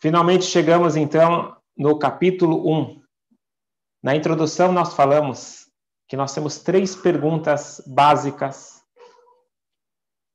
Finalmente 0.00 0.44
chegamos 0.44 0.94
então 0.94 1.56
no 1.76 1.98
capítulo 1.98 2.70
1. 2.72 3.02
Na 4.00 4.14
introdução 4.14 4.70
nós 4.70 4.94
falamos 4.94 5.68
que 6.06 6.16
nós 6.16 6.32
temos 6.32 6.60
três 6.60 6.94
perguntas 6.94 7.82
básicas 7.84 8.80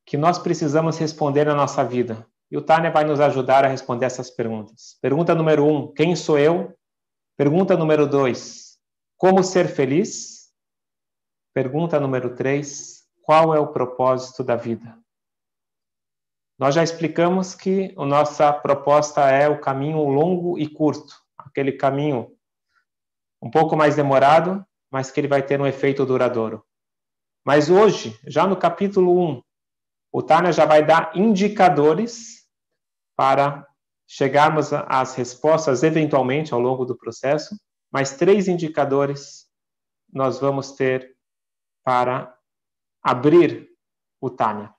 que 0.06 0.18
nós 0.18 0.38
precisamos 0.38 0.98
responder 0.98 1.46
na 1.46 1.56
nossa 1.56 1.82
vida. 1.82 2.28
E 2.52 2.58
o 2.58 2.62
Tânia 2.62 2.92
vai 2.92 3.06
nos 3.06 3.22
ajudar 3.22 3.64
a 3.64 3.70
responder 3.70 4.06
essas 4.06 4.30
perguntas. 4.30 4.98
Pergunta 5.02 5.34
número 5.34 5.66
um: 5.66 5.94
quem 5.94 6.14
sou 6.14 6.38
eu? 6.38 6.78
Pergunta 7.38 7.78
número 7.78 8.06
dois: 8.06 8.78
como 9.18 9.42
ser 9.44 9.70
feliz? 9.70 10.52
Pergunta 11.54 12.02
número 12.02 12.36
três: 12.36 13.04
qual 13.22 13.56
é 13.56 13.60
o 13.62 13.72
propósito 13.72 14.44
da 14.44 14.58
vida? 14.58 15.03
Nós 16.64 16.76
já 16.76 16.82
explicamos 16.82 17.54
que 17.54 17.94
a 17.98 18.06
nossa 18.06 18.54
proposta 18.54 19.30
é 19.30 19.50
o 19.50 19.60
caminho 19.60 20.02
longo 20.06 20.58
e 20.58 20.66
curto, 20.66 21.14
aquele 21.38 21.74
caminho 21.74 22.38
um 23.42 23.52
pouco 23.52 23.76
mais 23.76 23.98
demorado, 23.98 24.66
mas 24.90 25.12
que 25.12 25.20
ele 25.20 25.28
vai 25.28 25.44
ter 25.44 25.60
um 25.60 25.68
efeito 25.68 26.06
duradouro. 26.06 26.66
Mas 27.46 27.70
hoje, 27.70 28.18
já 28.26 28.48
no 28.48 28.56
capítulo 28.56 29.20
1, 29.20 29.44
o 30.10 30.24
Tânia 30.24 30.54
já 30.54 30.66
vai 30.66 30.86
dar 30.86 31.12
indicadores 31.14 32.48
para 33.14 33.68
chegarmos 34.08 34.72
às 34.72 35.16
respostas 35.16 35.84
eventualmente 35.84 36.54
ao 36.54 36.62
longo 36.62 36.86
do 36.86 36.98
processo, 36.98 37.60
mas 37.92 38.16
três 38.16 38.48
indicadores 38.48 39.50
nós 40.14 40.40
vamos 40.40 40.72
ter 40.72 41.14
para 41.84 42.34
abrir 43.04 43.68
o 44.22 44.30
Tânia. 44.30 44.74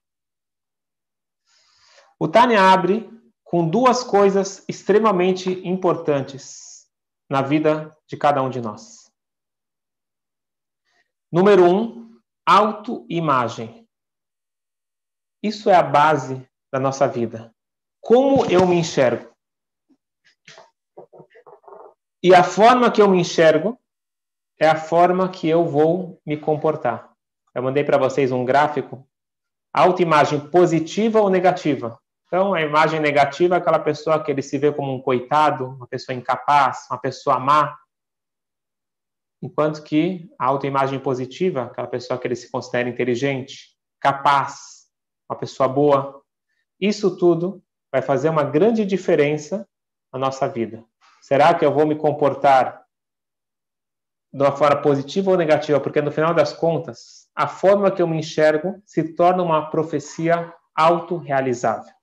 O 2.25 2.29
Tânia 2.29 2.59
abre 2.73 3.07
com 3.43 3.69
duas 3.69 4.03
coisas 4.03 4.65
extremamente 4.67 5.51
importantes 5.69 6.89
na 7.29 7.43
vida 7.43 7.95
de 8.09 8.17
cada 8.17 8.43
um 8.43 8.49
de 8.49 8.63
nós. 8.63 9.13
Número 11.31 11.67
um, 11.67 12.19
autoimagem. 12.47 13.87
Isso 15.43 15.69
é 15.69 15.75
a 15.75 15.83
base 15.83 16.49
da 16.73 16.81
nossa 16.81 17.07
vida. 17.07 17.55
Como 18.01 18.47
eu 18.47 18.67
me 18.67 18.77
enxergo? 18.77 19.31
E 22.23 22.35
a 22.35 22.43
forma 22.43 22.91
que 22.91 23.03
eu 23.03 23.09
me 23.11 23.21
enxergo 23.21 23.79
é 24.59 24.67
a 24.67 24.77
forma 24.77 25.31
que 25.31 25.47
eu 25.47 25.67
vou 25.67 26.19
me 26.25 26.39
comportar. 26.39 27.15
Eu 27.55 27.63
mandei 27.63 27.85
para 27.85 27.99
vocês 27.99 28.33
um 28.33 28.47
gráfico. 28.47 29.07
Autoimagem 29.75 30.41
positiva 30.49 31.21
ou 31.21 31.29
negativa? 31.29 32.01
Então, 32.35 32.53
a 32.53 32.61
imagem 32.61 32.99
negativa 32.99 33.55
é 33.55 33.59
aquela 33.59 33.79
pessoa 33.79 34.21
que 34.21 34.29
ele 34.29 34.43
se 34.43 34.59
vê 34.59 34.73
como 34.73 34.93
um 34.93 35.01
coitado, 35.01 35.67
uma 35.67 35.87
pessoa 35.87 36.19
incapaz, 36.19 36.85
uma 36.91 36.99
pessoa 36.99 37.39
má. 37.39 37.79
Enquanto 39.41 39.85
que 39.85 40.29
a 40.37 40.47
autoimagem 40.47 40.99
positiva, 40.99 41.67
aquela 41.67 41.87
pessoa 41.87 42.19
que 42.19 42.27
ele 42.27 42.35
se 42.35 42.51
considera 42.51 42.89
inteligente, 42.89 43.79
capaz, 44.01 44.89
uma 45.31 45.39
pessoa 45.39 45.69
boa. 45.69 46.25
Isso 46.81 47.17
tudo 47.17 47.63
vai 47.93 48.03
fazer 48.03 48.31
uma 48.31 48.43
grande 48.43 48.85
diferença 48.85 49.65
na 50.13 50.19
nossa 50.19 50.49
vida. 50.49 50.85
Será 51.23 51.55
que 51.55 51.65
eu 51.65 51.73
vou 51.73 51.87
me 51.87 51.95
comportar 51.95 52.85
de 54.33 54.43
uma 54.43 54.57
forma 54.57 54.83
positiva 54.83 55.31
ou 55.31 55.37
negativa? 55.37 55.79
Porque 55.79 56.03
no 56.03 56.11
final 56.11 56.35
das 56.35 56.53
contas, 56.53 57.29
a 57.33 57.47
forma 57.47 57.93
que 57.93 58.03
eu 58.03 58.09
me 58.09 58.19
enxergo 58.19 58.83
se 58.85 59.15
torna 59.15 59.41
uma 59.41 59.71
profecia 59.71 60.53
autorrealizável. 60.75 61.95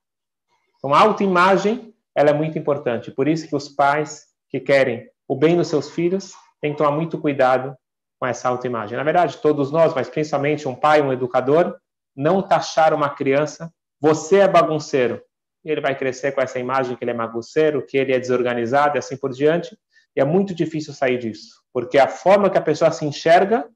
Então, 0.82 0.96
a 0.96 1.00
autoimagem 1.00 1.94
ela 2.16 2.32
é 2.32 2.34
muito 2.34 2.58
importante. 2.58 3.12
Por 3.12 3.28
isso 3.28 3.48
que 3.48 3.56
os 3.56 3.70
pais 3.70 4.26
que 4.50 4.60
querem 4.60 5.08
o 5.28 5.36
bem 5.36 5.56
dos 5.56 5.68
seus 5.68 5.92
filhos 5.92 6.34
têm 6.60 6.72
que 6.72 6.78
tomar 6.78 6.92
muito 6.92 7.20
cuidado 7.20 7.78
com 8.20 8.26
essa 8.26 8.50
autoimagem. 8.50 8.98
Na 8.98 9.04
verdade, 9.04 9.38
todos 9.38 9.72
nós, 9.72 9.94
mas 9.94 10.10
principalmente 10.10 10.68
um 10.68 10.76
pai, 10.76 11.02
um 11.02 11.14
educador, 11.14 11.78
não 12.16 12.42
taxar 12.42 12.94
uma 12.94 13.10
criança, 13.10 13.72
você 14.00 14.40
é 14.40 14.48
bagunceiro. 14.48 15.22
Ele 15.64 15.80
vai 15.80 15.98
crescer 15.98 16.32
com 16.32 16.42
essa 16.42 16.60
imagem 16.60 16.96
que 16.96 17.04
ele 17.04 17.12
é 17.12 17.14
bagunceiro, 17.14 17.86
que 17.86 17.98
ele 17.98 18.14
é 18.14 18.20
desorganizado 18.20 18.98
e 18.98 19.00
assim 19.00 19.16
por 19.16 19.32
diante. 19.32 19.78
E 20.16 20.20
é 20.20 20.26
muito 20.26 20.54
difícil 20.54 20.94
sair 20.94 21.18
disso, 21.18 21.62
porque 21.72 21.98
a 21.98 22.08
forma 22.08 22.50
que 22.50 22.58
a 22.58 22.62
pessoa 22.62 22.92
se 22.92 23.06
enxerga 23.06 23.70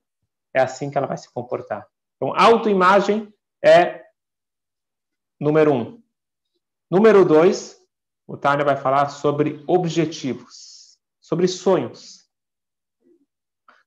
é 0.53 0.59
assim 0.59 0.90
que 0.90 0.97
ela 0.97 1.08
vai 1.08 1.18
se 1.18 1.31
comportar. 1.31 1.88
Então, 2.16 2.34
autoimagem 2.35 3.31
é 3.63 4.02
número 5.40 5.72
um. 5.74 6.04
Número 6.95 7.25
dois, 7.25 7.78
o 8.25 8.38
Tânia 8.38 8.63
vai 8.63 8.78
falar 8.78 9.09
sobre 9.09 9.61
objetivos, 9.67 10.97
sobre 11.19 11.45
sonhos. 11.45 12.23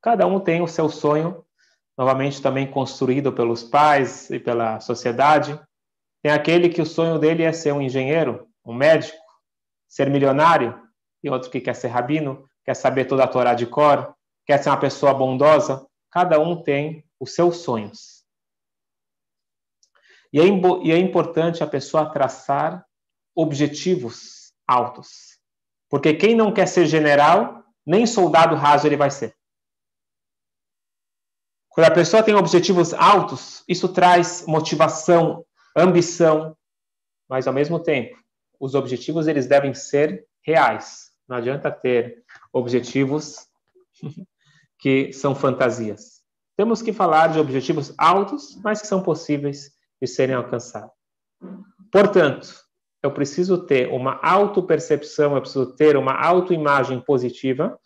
Cada 0.03 0.27
um 0.27 0.39
tem 0.39 0.61
o 0.61 0.69
seu 0.69 0.91
sonho 0.91 1.43
novamente 1.97 2.43
também 2.43 2.71
construído 2.71 3.33
pelos 3.33 3.63
pais 3.63 4.29
e 4.29 4.39
pela 4.39 4.79
sociedade. 4.81 5.59
Tem 6.23 6.31
aquele 6.31 6.69
que 6.69 6.83
o 6.83 6.87
sonho 6.87 7.19
dele 7.19 7.45
é 7.45 7.51
ser 7.51 7.73
um 7.73 7.81
engenheiro, 7.81 8.47
um 8.63 8.75
médico, 8.75 9.17
ser 9.89 10.11
milionário, 10.11 10.79
e 11.25 11.31
outro 11.31 11.51
que 11.51 11.63
quer 11.63 11.75
ser 11.75 11.89
rabino, 11.89 12.47
quer 12.63 12.75
saber 12.75 13.07
toda 13.07 13.25
a 13.25 13.29
Torá 13.29 13.55
de 13.55 13.65
cor, 13.65 14.15
quer 14.47 14.63
ser 14.63 14.69
uma 14.69 14.81
pessoa 14.81 15.15
bondosa. 15.15 15.89
Cada 16.11 16.39
um 16.39 16.63
tem 16.63 17.03
os 17.19 17.35
seus 17.35 17.63
sonhos. 17.63 18.23
E 20.31 20.39
é, 20.39 20.45
e 20.83 20.93
é 20.93 20.99
importante 20.99 21.65
a 21.65 21.67
pessoa 21.67 22.13
traçar 22.13 22.87
objetivos 23.39 24.53
altos. 24.67 25.39
Porque 25.89 26.13
quem 26.13 26.35
não 26.35 26.53
quer 26.53 26.67
ser 26.67 26.87
general, 26.87 27.63
nem 27.87 28.05
soldado 28.05 28.57
raso 28.57 28.85
ele 28.85 28.97
vai 28.97 29.13
ser. 29.13 29.33
Quando 31.69 31.87
a 31.87 31.95
pessoa 31.95 32.21
tem 32.21 32.35
objetivos 32.35 32.93
altos, 32.93 33.63
isso 33.69 33.89
traz 33.89 34.45
motivação, 34.45 35.47
ambição, 35.77 36.57
mas 37.29 37.47
ao 37.47 37.55
mesmo 37.55 37.79
tempo, 37.79 38.19
os 38.59 38.75
objetivos 38.75 39.29
eles 39.29 39.47
devem 39.47 39.73
ser 39.73 40.27
reais. 40.43 41.13
Não 41.29 41.37
adianta 41.37 41.71
ter 41.71 42.25
objetivos 42.53 43.47
que 44.81 45.13
são 45.13 45.33
fantasias. 45.33 46.25
Temos 46.57 46.83
que 46.83 46.93
falar 46.93 47.29
de 47.29 47.39
objetivos 47.39 47.95
altos, 47.97 48.61
mas 48.65 48.81
que 48.81 48.89
são 48.89 49.01
possíveis 49.01 49.71
de 50.03 50.09
serem 50.09 50.35
alcançados. 50.35 50.91
Portanto, 51.93 52.68
eu 53.09 53.13
preciso 53.13 53.65
ter 53.65 53.89
uma 53.89 54.21
autopercepção, 54.23 55.35
eu 55.35 55.41
preciso 55.41 55.75
ter 55.75 55.97
uma 55.97 56.13
autoimagem 56.13 57.01
positiva 57.01 57.79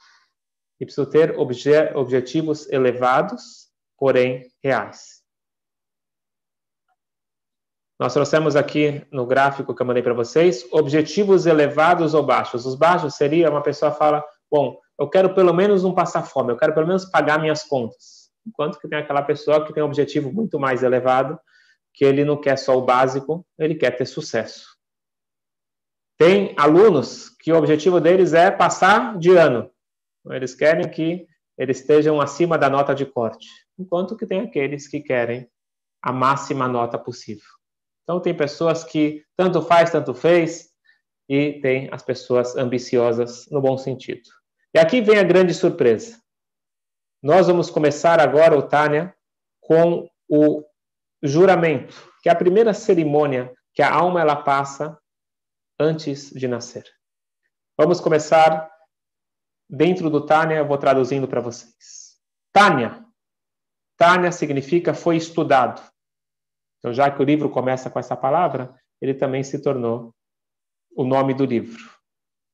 e 0.81 0.85
preciso 0.85 1.09
ter 1.09 1.39
obje 1.39 1.71
objetivos 1.95 2.69
elevados 2.71 3.71
porém 3.97 4.51
reais. 4.63 5.23
Nós 8.01 8.13
trouxemos 8.13 8.57
aqui 8.57 9.07
no 9.13 9.25
gráfico 9.25 9.73
que 9.73 9.81
eu 9.81 9.87
mandei 9.87 10.03
para 10.03 10.13
vocês 10.13 10.67
objetivos 10.73 11.47
elevados 11.47 12.15
ou 12.15 12.27
baixos. 12.27 12.67
Os 12.67 12.75
baixos 12.75 13.15
seria 13.15 13.49
uma 13.49 13.63
pessoa 13.63 13.93
fala, 13.93 14.25
bom, 14.51 14.77
eu 14.99 15.09
quero 15.09 15.33
pelo 15.35 15.55
menos 15.55 15.85
não 15.85 15.95
passar 15.95 16.25
fome, 16.25 16.53
eu 16.53 16.57
quero 16.57 16.75
pelo 16.75 16.89
menos 16.89 17.05
pagar 17.05 17.41
minhas 17.41 17.63
contas. 17.63 18.29
Enquanto 18.45 18.81
que 18.81 18.89
tem 18.89 18.99
aquela 18.99 19.23
pessoa 19.23 19.65
que 19.65 19.73
tem 19.73 19.85
um 19.85 19.87
objetivo 19.87 20.33
muito 20.33 20.59
mais 20.59 20.83
elevado, 20.83 21.39
que 21.95 22.05
ele 22.05 22.25
não 22.25 22.41
quer 22.41 22.59
só 22.59 22.77
o 22.77 22.83
básico, 22.83 23.47
ele 23.57 23.77
quer 23.77 23.93
ter 23.93 24.07
sucesso. 24.07 24.72
Tem 26.25 26.55
alunos 26.57 27.31
que 27.31 27.51
o 27.51 27.57
objetivo 27.57 28.01
deles 28.01 28.33
é 28.33 28.49
passar 28.49 29.19
de 29.19 29.37
ano. 29.37 29.69
Eles 30.31 30.55
querem 30.55 30.89
que 30.89 31.27
eles 31.59 31.81
estejam 31.81 32.21
acima 32.21 32.57
da 32.57 32.71
nota 32.71 32.95
de 32.95 33.05
corte 33.05 33.49
enquanto 33.77 34.17
que 34.17 34.25
tem 34.25 34.39
aqueles 34.39 34.87
que 34.87 35.01
querem 35.01 35.51
a 36.01 36.13
máxima 36.13 36.69
nota 36.69 36.97
possível. 36.97 37.49
Então, 38.05 38.21
tem 38.21 38.33
pessoas 38.33 38.85
que 38.85 39.25
tanto 39.37 39.63
faz, 39.63 39.91
tanto 39.91 40.15
fez, 40.15 40.69
e 41.29 41.55
tem 41.61 41.89
as 41.91 42.05
pessoas 42.05 42.55
ambiciosas 42.57 43.49
no 43.51 43.61
bom 43.61 43.77
sentido. 43.77 44.31
E 44.73 44.79
aqui 44.79 45.01
vem 45.01 45.19
a 45.19 45.25
grande 45.25 45.53
surpresa. 45.53 46.21
Nós 47.21 47.49
vamos 47.49 47.69
começar 47.69 48.21
agora, 48.21 48.63
Tânia, 48.63 49.13
com 49.61 50.09
o 50.29 50.63
juramento, 51.21 52.13
que 52.23 52.29
é 52.29 52.33
a 52.33 52.37
primeira 52.37 52.73
cerimônia 52.73 53.53
que 53.75 53.83
a 53.83 53.93
alma 53.93 54.21
ela 54.21 54.37
passa 54.37 55.02
antes 55.83 56.31
de 56.31 56.47
nascer. 56.47 56.85
Vamos 57.77 58.01
começar 58.01 58.71
dentro 59.69 60.09
do 60.09 60.25
Tânia, 60.25 60.57
eu 60.57 60.67
vou 60.67 60.79
traduzindo 60.79 61.27
para 61.27 61.41
vocês. 61.41 62.19
Tânia, 62.53 63.05
Tânia 63.97 64.31
significa 64.31 64.95
foi 64.95 65.17
estudado. 65.17 65.83
Então, 66.79 66.93
já 66.93 67.11
que 67.11 67.21
o 67.21 67.25
livro 67.25 67.51
começa 67.51 67.91
com 67.91 67.99
essa 67.99 68.17
palavra, 68.17 68.75
ele 69.01 69.15
também 69.15 69.43
se 69.43 69.61
tornou 69.61 70.15
o 70.95 71.05
nome 71.05 71.35
do 71.35 71.45
livro. 71.45 71.83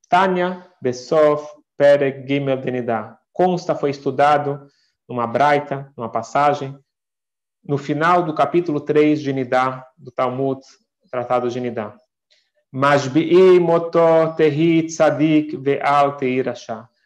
Tânia 0.09 0.67
Besov 0.81 1.47
Perek 1.77 2.27
Gimel 2.27 2.61
Denidá. 2.61 3.19
Consta 3.33 3.75
foi 3.75 3.91
estudado 3.91 4.67
numa 5.09 5.27
braita, 5.27 5.93
numa 5.97 6.11
passagem, 6.11 6.79
no 7.65 7.77
final 7.77 8.23
do 8.23 8.35
capítulo 8.35 8.81
3 8.81 9.21
de 9.21 9.33
Nidá, 9.33 9.87
do 9.97 10.11
Talmud, 10.11 10.61
Tratado 11.11 11.51
de 11.51 11.61
Nidá. 11.61 11.97
Tzadik. 14.87 15.57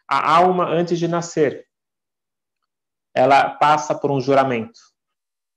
A 0.07 0.35
alma, 0.35 0.65
antes 0.67 0.99
de 0.99 1.07
nascer, 1.07 1.67
ela 3.15 3.51
passa 3.51 3.95
por 3.95 4.11
um 4.11 4.19
juramento. 4.19 4.79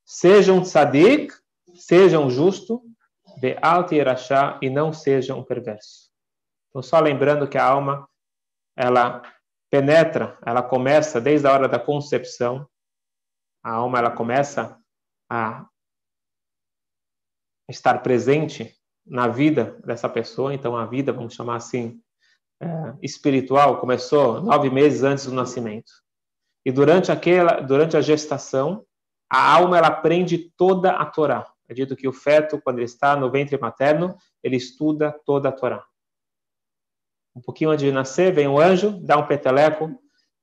Seja 0.05 0.53
um 0.53 0.63
tzadik, 0.63 1.33
seja 1.75 2.21
um 2.21 2.31
justo, 2.31 2.83
ve'al 3.41 3.85
teirasha, 3.85 4.59
e 4.63 4.71
não 4.71 4.93
seja 4.93 5.35
um 5.35 5.43
perverso. 5.43 6.11
Então, 6.69 6.83
só 6.83 7.01
lembrando 7.01 7.49
que 7.49 7.59
a 7.59 7.65
alma, 7.65 8.09
ela 8.77 9.23
penetra, 9.71 10.39
ela 10.47 10.63
começa 10.63 11.21
desde 11.21 11.47
a 11.47 11.53
hora 11.53 11.69
da 11.69 11.79
concepção, 11.79 12.69
a 13.65 13.73
alma 13.73 13.99
ela 13.99 14.11
começa 14.11 14.81
a 15.29 15.67
estar 17.69 18.01
presente 18.01 18.77
na 19.07 19.29
vida 19.29 19.79
dessa 19.85 20.09
pessoa. 20.09 20.53
Então, 20.53 20.77
a 20.77 20.85
vida, 20.85 21.13
vamos 21.13 21.35
chamar 21.35 21.57
assim, 21.57 22.01
é, 22.61 22.67
espiritual, 23.03 23.81
começou 23.81 24.41
nove 24.43 24.71
meses 24.71 25.03
antes 25.03 25.27
do 25.27 25.33
nascimento. 25.33 25.93
E 26.65 26.73
durante 26.73 27.13
aquela, 27.13 27.61
durante 27.61 27.97
a 27.97 28.01
gestação, 28.01 28.85
a 29.31 29.53
alma 29.55 29.79
ela 29.79 29.89
aprende 29.89 30.53
toda 30.57 30.93
a 30.93 31.07
Torá. 31.07 31.47
É 31.69 31.75
dito 31.75 31.97
que 31.97 32.09
o 32.09 32.13
feto, 32.13 32.61
quando 32.61 32.79
ele 32.79 32.87
está 32.87 33.17
no 33.17 33.31
ventre 33.31 33.59
materno, 33.59 34.17
ele 34.43 34.57
estuda 34.57 35.13
toda 35.25 35.49
a 35.49 35.53
Torá. 35.53 35.85
Um 37.35 37.41
pouquinho 37.41 37.71
antes 37.71 37.85
de 37.85 37.93
nascer, 37.93 38.33
vem 38.33 38.49
um 38.49 38.59
anjo, 38.59 38.99
dá 39.05 39.19
um 39.19 39.27
peteleco, 39.27 40.01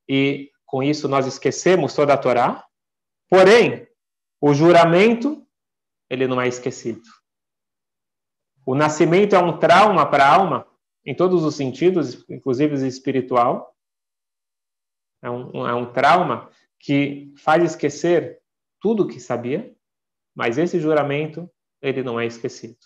e 0.07 0.51
com 0.65 0.83
isso 0.83 1.07
nós 1.07 1.25
esquecemos 1.25 1.93
toda 1.93 2.13
a 2.13 2.17
Torá. 2.17 2.63
Porém, 3.29 3.87
o 4.39 4.53
juramento, 4.53 5.45
ele 6.09 6.27
não 6.27 6.39
é 6.39 6.47
esquecido. 6.47 7.01
O 8.65 8.75
nascimento 8.75 9.35
é 9.35 9.39
um 9.39 9.57
trauma 9.57 10.09
para 10.09 10.25
a 10.25 10.35
alma, 10.35 10.67
em 11.05 11.13
todos 11.13 11.43
os 11.43 11.55
sentidos, 11.55 12.23
inclusive 12.29 12.87
espiritual. 12.87 13.75
É 15.21 15.29
um, 15.29 15.67
é 15.67 15.73
um 15.73 15.91
trauma 15.91 16.49
que 16.79 17.33
faz 17.37 17.63
esquecer 17.63 18.41
tudo 18.79 19.03
o 19.03 19.07
que 19.07 19.19
sabia, 19.19 19.75
mas 20.35 20.57
esse 20.57 20.79
juramento, 20.79 21.49
ele 21.81 22.03
não 22.03 22.19
é 22.19 22.25
esquecido. 22.25 22.77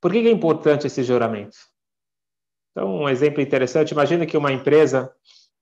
Por 0.00 0.12
que 0.12 0.18
é 0.18 0.30
importante 0.30 0.86
esse 0.86 1.02
juramento? 1.02 1.56
Então, 2.70 2.94
um 2.94 3.08
exemplo 3.08 3.40
interessante: 3.40 3.92
imagina 3.92 4.26
que 4.26 4.36
uma 4.36 4.52
empresa 4.52 5.14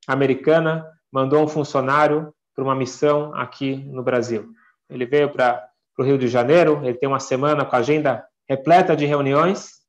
americana 0.07 0.87
mandou 1.11 1.43
um 1.43 1.49
funcionário 1.49 2.35
para 2.55 2.65
uma 2.65 2.75
missão 2.75 3.35
aqui 3.35 3.77
no 3.77 4.03
Brasil. 4.03 4.53
Ele 4.89 5.07
veio 5.07 5.33
para 5.33 5.69
o 6.03 6.03
Rio 6.03 6.19
de 6.19 6.29
Janeiro, 6.29 6.85
ele 6.85 6.99
tem 6.99 7.09
uma 7.09 7.21
semana 7.21 7.65
com 7.65 7.77
a 7.77 7.79
agenda 7.79 8.27
repleta 8.49 8.97
de 8.97 9.07
reuniões, 9.07 9.85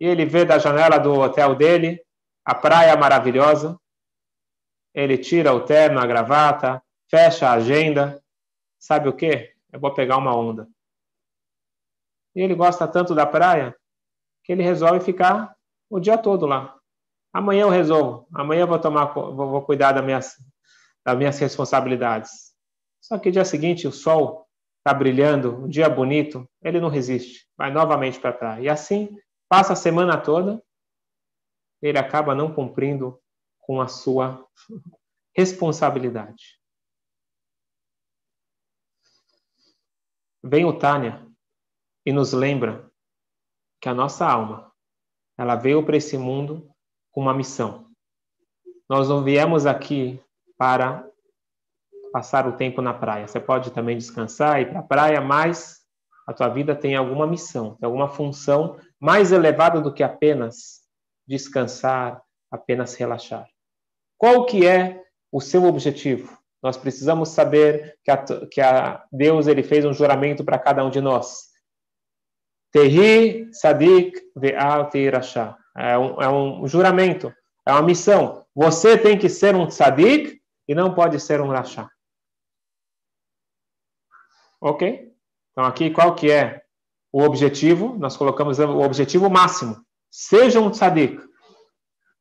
e 0.00 0.06
ele 0.06 0.26
vê 0.26 0.44
da 0.44 0.58
janela 0.58 0.98
do 0.98 1.14
hotel 1.14 1.54
dele 1.54 2.00
a 2.44 2.54
praia 2.54 2.96
maravilhosa. 2.96 3.78
Ele 4.94 5.18
tira 5.18 5.52
o 5.52 5.64
terno, 5.64 5.98
a 5.98 6.06
gravata, 6.06 6.82
fecha 7.10 7.48
a 7.48 7.54
agenda. 7.54 8.22
Sabe 8.78 9.08
o 9.08 9.12
que? 9.12 9.52
Eu 9.72 9.80
vou 9.80 9.92
pegar 9.92 10.16
uma 10.16 10.34
onda. 10.36 10.68
E 12.34 12.40
ele 12.40 12.54
gosta 12.54 12.86
tanto 12.86 13.14
da 13.14 13.26
praia 13.26 13.74
que 14.44 14.52
ele 14.52 14.62
resolve 14.62 15.00
ficar 15.00 15.56
o 15.90 15.98
dia 15.98 16.18
todo 16.18 16.46
lá. 16.46 16.78
Amanhã 17.32 17.62
eu 17.62 17.70
resolvo. 17.70 18.26
Amanhã 18.34 18.62
eu 18.62 18.66
vou 18.66 18.78
tomar, 18.78 19.06
vou, 19.06 19.34
vou 19.34 19.62
cuidar 19.62 19.92
das 19.92 20.04
minhas, 20.04 20.36
das 21.04 21.16
minhas 21.16 21.38
responsabilidades. 21.38 22.54
Só 23.00 23.18
que 23.18 23.30
dia 23.30 23.44
seguinte 23.44 23.86
o 23.86 23.92
sol 23.92 24.45
está 24.86 24.94
brilhando, 24.94 25.64
um 25.64 25.68
dia 25.68 25.88
bonito, 25.88 26.48
ele 26.62 26.78
não 26.78 26.88
resiste, 26.88 27.48
vai 27.56 27.72
novamente 27.72 28.20
para 28.20 28.32
praia. 28.32 28.62
E 28.62 28.68
assim 28.68 29.18
passa 29.48 29.72
a 29.72 29.76
semana 29.76 30.16
toda, 30.16 30.62
ele 31.82 31.98
acaba 31.98 32.36
não 32.36 32.54
cumprindo 32.54 33.20
com 33.58 33.80
a 33.80 33.88
sua 33.88 34.46
responsabilidade. 35.34 36.60
Vem 40.40 40.64
o 40.64 40.78
Tânia 40.78 41.26
e 42.04 42.12
nos 42.12 42.32
lembra 42.32 42.88
que 43.80 43.88
a 43.88 43.94
nossa 43.94 44.24
alma, 44.24 44.72
ela 45.36 45.56
veio 45.56 45.84
para 45.84 45.96
esse 45.96 46.16
mundo 46.16 46.72
com 47.10 47.22
uma 47.22 47.34
missão. 47.34 47.90
Nós 48.88 49.08
não 49.08 49.24
viemos 49.24 49.66
aqui 49.66 50.22
para 50.56 51.05
passar 52.16 52.48
o 52.48 52.52
tempo 52.52 52.80
na 52.80 52.94
praia. 52.94 53.28
Você 53.28 53.38
pode 53.38 53.70
também 53.72 53.94
descansar, 53.94 54.62
ir 54.62 54.70
para 54.70 54.80
a 54.80 54.82
praia, 54.82 55.20
mas 55.20 55.80
a 56.26 56.32
tua 56.32 56.48
vida 56.48 56.74
tem 56.74 56.96
alguma 56.96 57.26
missão, 57.26 57.74
tem 57.74 57.84
alguma 57.84 58.08
função 58.08 58.78
mais 58.98 59.32
elevada 59.32 59.82
do 59.82 59.92
que 59.92 60.02
apenas 60.02 60.80
descansar, 61.28 62.22
apenas 62.50 62.94
relaxar. 62.94 63.46
Qual 64.16 64.46
que 64.46 64.66
é 64.66 65.02
o 65.30 65.42
seu 65.42 65.64
objetivo? 65.64 66.38
Nós 66.62 66.78
precisamos 66.78 67.28
saber 67.28 67.98
que 68.02 68.10
a, 68.10 68.16
que 68.50 68.62
a 68.62 69.04
Deus 69.12 69.46
ele 69.46 69.62
fez 69.62 69.84
um 69.84 69.92
juramento 69.92 70.42
para 70.42 70.58
cada 70.58 70.82
um 70.82 70.88
de 70.88 71.02
nós. 71.02 71.48
Tehi 72.72 73.52
Sadik 73.52 74.18
Ve'al 74.34 74.88
Teirashah. 74.88 75.54
É 75.76 75.98
um, 75.98 76.22
é 76.22 76.30
um 76.30 76.66
juramento, 76.66 77.30
é 77.66 77.72
uma 77.72 77.82
missão. 77.82 78.46
Você 78.54 78.96
tem 78.96 79.18
que 79.18 79.28
ser 79.28 79.54
um 79.54 79.68
Sadik 79.68 80.40
e 80.66 80.74
não 80.74 80.94
pode 80.94 81.20
ser 81.20 81.42
um 81.42 81.48
Rashá. 81.48 81.90
Ok? 84.66 85.12
Então 85.52 85.64
aqui 85.64 85.90
qual 85.90 86.16
que 86.16 86.28
é 86.28 86.60
o 87.12 87.22
objetivo? 87.22 87.96
Nós 88.00 88.16
colocamos 88.16 88.58
o 88.58 88.80
objetivo 88.80 89.30
máximo. 89.30 89.76
Seja 90.10 90.58
um 90.58 90.74
Sadik. 90.74 91.22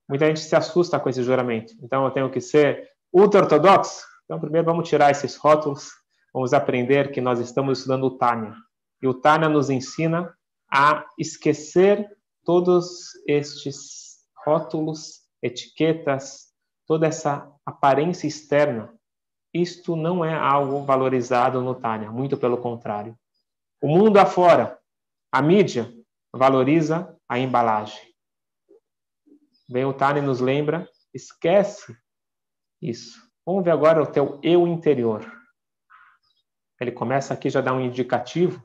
Muita 0.08 0.28
gente 0.28 0.42
se 0.42 0.56
assusta 0.56 1.00
com 1.00 1.10
esse 1.10 1.24
juramento. 1.24 1.74
Então 1.82 2.06
eu 2.06 2.12
tenho 2.12 2.30
que 2.30 2.40
ser 2.40 2.88
ultra-ortodoxo? 3.12 4.06
Então 4.26 4.40
primeiro 4.40 4.64
vamos 4.64 4.88
tirar 4.88 5.10
esses 5.10 5.36
rótulos. 5.36 5.90
Vamos 6.32 6.54
aprender 6.54 7.12
que 7.12 7.20
nós 7.20 7.40
estamos 7.40 7.80
estudando 7.80 8.04
o 8.04 8.16
Tânia. 8.16 8.54
E 9.02 9.08
o 9.08 9.14
Tânia 9.16 9.50
nos 9.50 9.72
ensina 9.72 10.32
a 10.72 11.04
esquecer 11.18 12.08
todos 12.44 13.10
estes 13.28 14.20
rótulos, 14.46 15.22
etiquetas, 15.42 16.50
toda 16.86 17.08
essa 17.08 17.52
aparência 17.66 18.28
externa. 18.28 18.94
Isto 19.56 19.96
não 19.96 20.26
é 20.26 20.34
algo 20.36 20.84
valorizado 20.84 21.62
no 21.62 21.74
Tânia, 21.74 22.12
muito 22.12 22.36
pelo 22.36 22.58
contrário. 22.58 23.18
O 23.82 23.88
mundo 23.88 24.18
afora, 24.18 24.78
a 25.32 25.42
mídia, 25.42 25.90
valoriza 26.34 27.18
a 27.30 27.40
embalagem. 27.40 28.14
Bem, 29.70 29.86
o 29.86 29.94
Tânia 29.94 30.22
nos 30.22 30.42
lembra, 30.42 30.86
esquece 31.14 31.98
isso. 32.82 33.18
Vamos 33.46 33.64
ver 33.64 33.72
agora 33.72 34.04
o 34.04 34.06
teu 34.06 34.42
eu 34.44 34.68
interior. 34.68 35.26
Ele 36.78 36.92
começa 36.92 37.34
aqui 37.34 37.50
já 37.50 37.62
dá 37.62 37.72
um 37.72 37.80
indicativo 37.80 38.62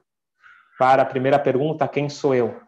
para 0.76 1.02
a 1.02 1.06
primeira 1.06 1.38
pergunta: 1.38 1.86
quem 1.86 2.08
sou 2.08 2.34
eu? 2.34 2.60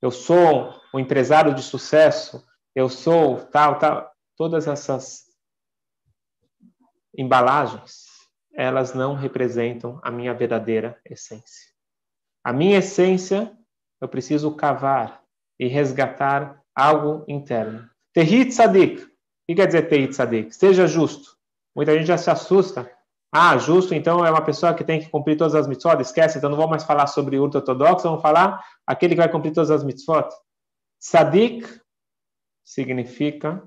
Eu 0.00 0.12
sou 0.12 0.80
um 0.94 1.00
empresário 1.00 1.52
de 1.52 1.62
sucesso, 1.64 2.46
eu 2.72 2.88
sou 2.88 3.44
tal, 3.46 3.80
tal. 3.80 4.12
Todas 4.36 4.68
essas 4.68 5.25
embalagens, 7.16 8.06
elas 8.54 8.94
não 8.94 9.14
representam 9.14 10.00
a 10.02 10.10
minha 10.10 10.34
verdadeira 10.34 11.00
essência. 11.04 11.72
A 12.44 12.52
minha 12.52 12.78
essência, 12.78 13.56
eu 14.00 14.08
preciso 14.08 14.54
cavar 14.54 15.22
e 15.58 15.66
resgatar 15.66 16.62
algo 16.74 17.24
interno. 17.26 17.88
Tehit 18.12 18.52
Sadik. 18.52 19.02
O 19.02 19.08
que 19.48 19.54
quer 19.54 19.66
dizer 19.66 19.88
Tehit 19.88 20.14
Sadik? 20.14 20.54
Seja 20.54 20.86
justo. 20.86 21.36
Muita 21.74 21.92
gente 21.94 22.06
já 22.06 22.18
se 22.18 22.30
assusta 22.30 22.90
ah, 23.32 23.58
justo, 23.58 23.94
então 23.94 24.24
é 24.24 24.30
uma 24.30 24.42
pessoa 24.42 24.72
que 24.72 24.84
tem 24.84 25.00
que 25.00 25.10
cumprir 25.10 25.36
todas 25.36 25.54
as 25.54 25.66
mitzvot, 25.66 26.00
esquece, 26.00 26.38
então 26.38 26.48
não 26.48 26.56
vou 26.56 26.68
mais 26.68 26.84
falar 26.84 27.06
sobre 27.06 27.38
ultra-ortodoxo, 27.38 28.08
vamos 28.08 28.22
falar 28.22 28.64
aquele 28.86 29.14
que 29.14 29.20
vai 29.20 29.30
cumprir 29.30 29.52
todas 29.52 29.70
as 29.70 29.84
mitzvot. 29.84 30.28
Sadik 30.98 31.68
significa 32.64 33.62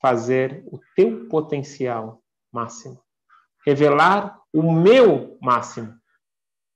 fazer 0.00 0.64
o 0.66 0.80
teu 0.96 1.28
potencial 1.28 2.21
máximo. 2.52 3.00
Revelar 3.66 4.38
o 4.52 4.72
meu 4.72 5.38
máximo. 5.40 5.94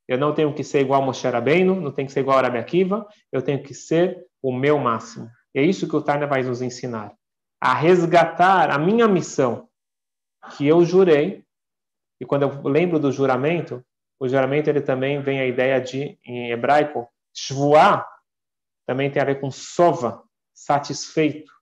Eu 0.09 0.18
não 0.18 0.33
tenho 0.33 0.54
que 0.54 0.62
ser 0.62 0.80
igual 0.80 1.02
a 1.02 1.06
Moshe 1.06 1.26
Rabbeinu, 1.28 1.80
não 1.80 1.92
tenho 1.92 2.06
que 2.06 2.14
ser 2.14 2.21
igual 2.21 2.38
a 2.38 2.42
Rabi 2.42 2.59
Akiva, 2.59 3.06
eu 3.33 3.42
tenho 3.42 3.62
que 3.62 3.75
ser 3.75 4.25
o 4.40 4.52
meu 4.52 4.78
máximo. 4.78 5.28
E 5.54 5.59
é 5.59 5.62
isso 5.62 5.88
que 5.88 5.97
o 5.97 6.02
Tânia 6.02 6.26
vai 6.26 6.42
nos 6.42 6.62
ensinar. 6.62 7.12
A 7.61 7.75
resgatar 7.75 8.71
a 8.71 8.78
minha 8.78 9.09
missão, 9.09 9.68
que 10.56 10.66
eu 10.66 10.85
jurei 10.85 11.45
e 12.21 12.25
quando 12.25 12.42
eu 12.42 12.62
lembro 12.62 12.99
do 12.99 13.12
juramento, 13.12 13.85
o 14.18 14.28
juramento 14.28 14.71
ele 14.71 14.80
também 14.80 15.21
vem 15.21 15.40
a 15.40 15.47
ideia 15.47 15.80
de, 15.80 16.18
em 16.25 16.50
hebraico, 16.50 17.09
shvuah, 17.35 18.06
também 18.87 19.11
tem 19.11 19.21
a 19.21 19.26
ver 19.26 19.40
com 19.40 19.50
sova, 19.50 20.23
satisfeito. 20.54 21.52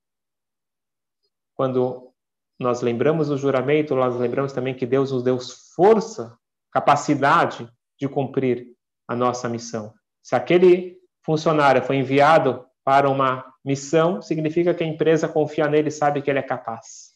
Quando 1.54 2.13
nós 2.58 2.80
lembramos 2.80 3.28
do 3.28 3.36
juramento, 3.36 3.94
nós 3.94 4.16
lembramos 4.16 4.52
também 4.52 4.74
que 4.74 4.86
Deus 4.86 5.10
nos 5.10 5.22
deu 5.22 5.38
força, 5.74 6.36
capacidade 6.70 7.64
de 7.64 7.74
de 7.98 8.08
cumprir 8.08 8.68
a 9.08 9.14
nossa 9.14 9.48
missão. 9.48 9.94
Se 10.22 10.34
aquele 10.34 10.98
funcionário 11.22 11.82
foi 11.82 11.96
enviado 11.96 12.64
para 12.84 13.08
uma 13.08 13.44
missão, 13.64 14.20
significa 14.20 14.74
que 14.74 14.84
a 14.84 14.86
empresa 14.86 15.28
confia 15.28 15.68
nele 15.68 15.88
e 15.88 15.92
sabe 15.92 16.22
que 16.22 16.30
ele 16.30 16.38
é 16.38 16.42
capaz. 16.42 17.12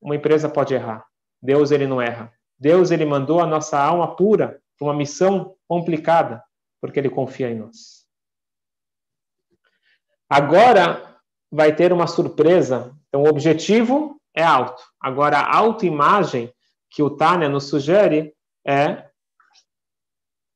Uma 0.00 0.16
empresa 0.16 0.48
pode 0.48 0.74
errar. 0.74 1.04
Deus 1.40 1.70
ele 1.70 1.86
não 1.86 2.00
erra. 2.00 2.32
Deus 2.58 2.90
ele 2.90 3.04
mandou 3.04 3.40
a 3.40 3.46
nossa 3.46 3.78
alma 3.78 4.16
pura 4.16 4.60
para 4.78 4.86
uma 4.88 4.94
missão 4.94 5.54
complicada, 5.68 6.42
porque 6.80 6.98
ele 6.98 7.08
confia 7.08 7.50
em 7.50 7.58
nós. 7.58 8.06
Agora 10.28 11.16
vai 11.50 11.74
ter 11.74 11.92
uma 11.92 12.06
surpresa. 12.06 12.96
Então 13.08 13.22
o 13.22 13.28
objetivo 13.28 14.19
é 14.33 14.43
alto. 14.43 14.81
Agora 14.99 15.39
a 15.39 15.57
autoimagem 15.57 16.53
que 16.89 17.03
o 17.03 17.09
Tânia 17.09 17.49
nos 17.49 17.69
sugere 17.69 18.33
é 18.65 19.09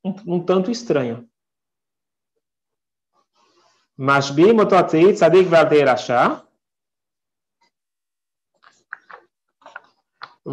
um, 0.03 0.35
um 0.35 0.45
tanto 0.45 0.71
estranho. 0.71 1.29
משביעים 4.01 4.59
אותו 4.59 4.75
הצעיר 4.75 5.15
צדיק 5.15 5.47
ועל 5.49 5.69
די 5.69 5.83
רשע, 5.83 6.27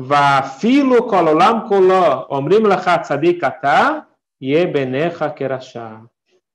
ואפילו 0.08 1.08
כל 1.10 1.28
עולם 1.28 1.58
כולו 1.68 2.26
אומרים 2.28 2.66
לך 2.66 2.90
צדיק 3.02 3.44
אתה, 3.44 3.98
יהיה 4.40 4.66
בעיניך 4.72 5.24
כרשע. 5.36 5.96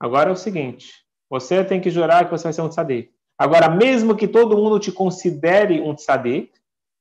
Agora 0.03 0.29
é 0.29 0.33
o 0.33 0.35
seguinte, 0.35 1.05
você 1.29 1.63
tem 1.63 1.79
que 1.79 1.91
jurar 1.91 2.25
que 2.25 2.31
você 2.31 2.45
vai 2.45 2.53
ser 2.53 2.61
um 2.61 2.69
tzadik. 2.69 3.13
Agora, 3.38 3.68
mesmo 3.68 4.16
que 4.16 4.26
todo 4.26 4.56
mundo 4.56 4.80
te 4.80 4.90
considere 4.90 5.80
um 5.80 5.94
tzadik, 5.94 6.52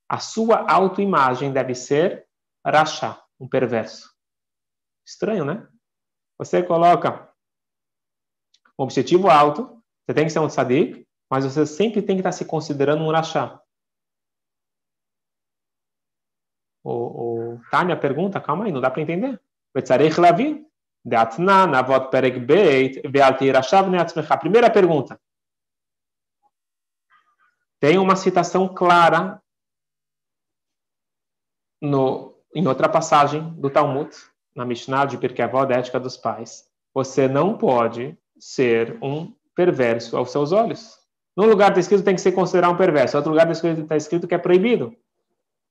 a 0.10 0.20
sua 0.20 0.70
autoimagem 0.70 1.51
deve 1.51 1.74
ser 1.74 2.27
rachá, 2.65 3.24
um 3.39 3.48
perverso. 3.48 4.13
Estranho, 5.06 5.46
né? 5.46 5.68
Você 6.38 6.62
coloca 6.62 7.32
um 8.77 8.84
objetivo 8.84 9.30
alto, 9.30 9.82
você 10.06 10.13
tem 10.13 10.25
que 10.25 10.32
ser 10.32 10.39
um 10.39 10.48
tzadik, 10.48 11.08
mas 11.30 11.46
você 11.46 11.65
sempre 11.65 12.01
tem 12.01 12.18
que 12.18 12.20
estar 12.20 12.34
se 12.34 12.46
considerando 12.46 13.04
um 13.04 13.12
rachá. 13.12 13.62
O, 16.84 17.54
o 17.56 17.62
Tânia 17.72 17.98
pergunta, 17.98 18.39
calma 18.42 18.65
aí, 18.65 18.72
não 18.72 18.82
dá 18.82 18.92
para 18.92 19.01
entender. 19.01 19.42
Primeira 24.38 24.70
pergunta. 24.70 25.20
Tem 27.86 28.00
uma 28.00 28.15
citação 28.15 28.68
clara 28.68 29.39
no, 31.80 32.36
em 32.56 32.68
outra 32.68 32.89
passagem 32.89 33.54
do 33.60 33.70
Talmud, 33.70 34.10
na 34.56 34.65
Mishnah 34.65 35.06
de 35.06 35.20
Pirkei 35.20 35.46
Avot, 35.46 35.72
Ética 35.72 36.00
dos 36.00 36.18
Pais. 36.18 36.68
Você 36.96 37.27
não 37.27 37.56
pode 37.56 38.18
ser 38.39 38.98
um 39.04 39.32
perverso 39.54 40.18
aos 40.18 40.32
seus 40.32 40.51
olhos. 40.51 40.98
Num 41.38 41.46
lugar 41.46 41.70
está 41.70 41.80
escrito 41.80 42.04
tem 42.04 42.15
que 42.15 42.22
ser 42.22 42.32
considerado 42.32 42.74
um 42.74 42.77
perverso, 42.77 43.18
outro 43.18 43.30
lugar 43.30 43.48
está 43.51 43.86
tá 43.86 43.96
escrito 43.96 44.27
que 44.27 44.34
é 44.34 44.39
proibido. 44.39 44.98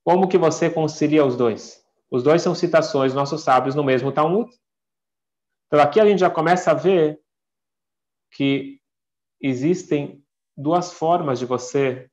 Como 0.01 0.29
que 0.29 0.37
você 0.37 0.69
concilia 0.69 1.25
os 1.25 1.35
dois? 1.35 1.85
Os 2.09 2.23
dois 2.23 2.41
são 2.41 2.55
citações 2.55 3.13
nossos 3.13 3.43
sábios 3.43 3.75
no 3.75 3.83
mesmo 3.83 4.13
Talmud. 4.13 4.49
Então 5.67 5.81
aqui 5.81 5.99
a 5.99 6.05
gente 6.05 6.19
já 6.19 6.29
começa 6.29 6.71
a 6.71 6.75
ver 6.75 7.19
que 8.31 8.79
existem 9.41 10.24
duas 10.55 10.93
formas 10.93 11.39
de 11.39 11.45
você 11.45 12.09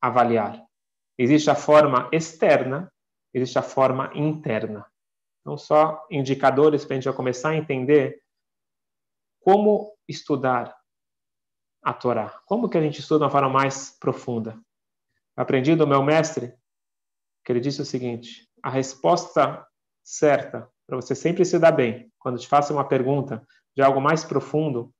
avaliar. 0.00 0.64
Existe 1.18 1.50
a 1.50 1.54
forma 1.54 2.08
externa, 2.12 2.90
existe 3.34 3.58
a 3.58 3.62
forma 3.62 4.10
interna. 4.14 4.86
Então, 5.40 5.56
só 5.56 6.06
indicadores 6.10 6.84
para 6.84 6.96
a 6.96 7.00
gente 7.00 7.16
começar 7.16 7.50
a 7.50 7.56
entender 7.56 8.22
como 9.40 9.96
estudar 10.08 10.76
a 11.82 11.94
Torá. 11.94 12.40
Como 12.46 12.68
que 12.68 12.78
a 12.78 12.82
gente 12.82 13.00
estuda 13.00 13.20
de 13.20 13.24
uma 13.24 13.30
forma 13.30 13.48
mais 13.48 13.96
profunda? 13.98 14.58
Aprendi 15.36 15.74
do 15.74 15.86
meu 15.86 16.02
mestre 16.02 16.54
que 17.44 17.52
ele 17.52 17.60
disse 17.60 17.80
o 17.80 17.86
seguinte: 17.86 18.48
a 18.62 18.70
resposta 18.70 19.66
certa 20.02 20.70
para 20.86 20.96
você 20.96 21.14
sempre 21.14 21.44
se 21.44 21.58
dar 21.58 21.72
bem, 21.72 22.12
quando 22.18 22.38
te 22.38 22.48
faça 22.48 22.72
uma 22.72 22.86
pergunta 22.86 23.46
de 23.76 23.82
algo 23.82 24.00
mais 24.00 24.24
profundo 24.24 24.92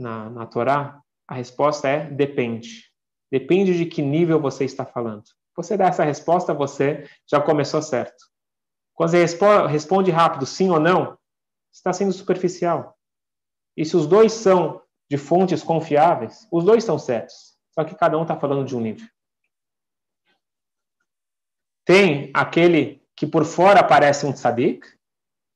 na, 0.00 0.30
na 0.30 0.46
Torá, 0.46 1.00
a 1.28 1.34
resposta 1.34 1.88
é 1.88 2.06
depende. 2.10 2.90
Depende 3.30 3.76
de 3.76 3.86
que 3.86 4.02
nível 4.02 4.40
você 4.40 4.64
está 4.64 4.84
falando. 4.84 5.24
Você 5.56 5.76
dá 5.76 5.86
essa 5.86 6.04
resposta, 6.04 6.54
você 6.54 7.08
já 7.30 7.40
começou 7.40 7.82
certo. 7.82 8.24
Quando 8.94 9.10
você 9.10 9.24
responde 9.68 10.10
rápido 10.10 10.46
sim 10.46 10.70
ou 10.70 10.80
não, 10.80 11.18
está 11.72 11.92
sendo 11.92 12.12
superficial. 12.12 12.98
E 13.76 13.84
se 13.84 13.96
os 13.96 14.06
dois 14.06 14.32
são 14.32 14.82
de 15.08 15.16
fontes 15.16 15.62
confiáveis, 15.62 16.46
os 16.50 16.64
dois 16.64 16.82
estão 16.82 16.98
certos. 16.98 17.56
Só 17.72 17.84
que 17.84 17.94
cada 17.94 18.18
um 18.18 18.22
está 18.22 18.38
falando 18.38 18.66
de 18.66 18.76
um 18.76 18.80
nível. 18.80 19.06
Tem 21.84 22.30
aquele 22.34 23.02
que 23.16 23.26
por 23.26 23.44
fora 23.44 23.82
parece 23.82 24.26
um 24.26 24.32
tzadik, 24.32 24.86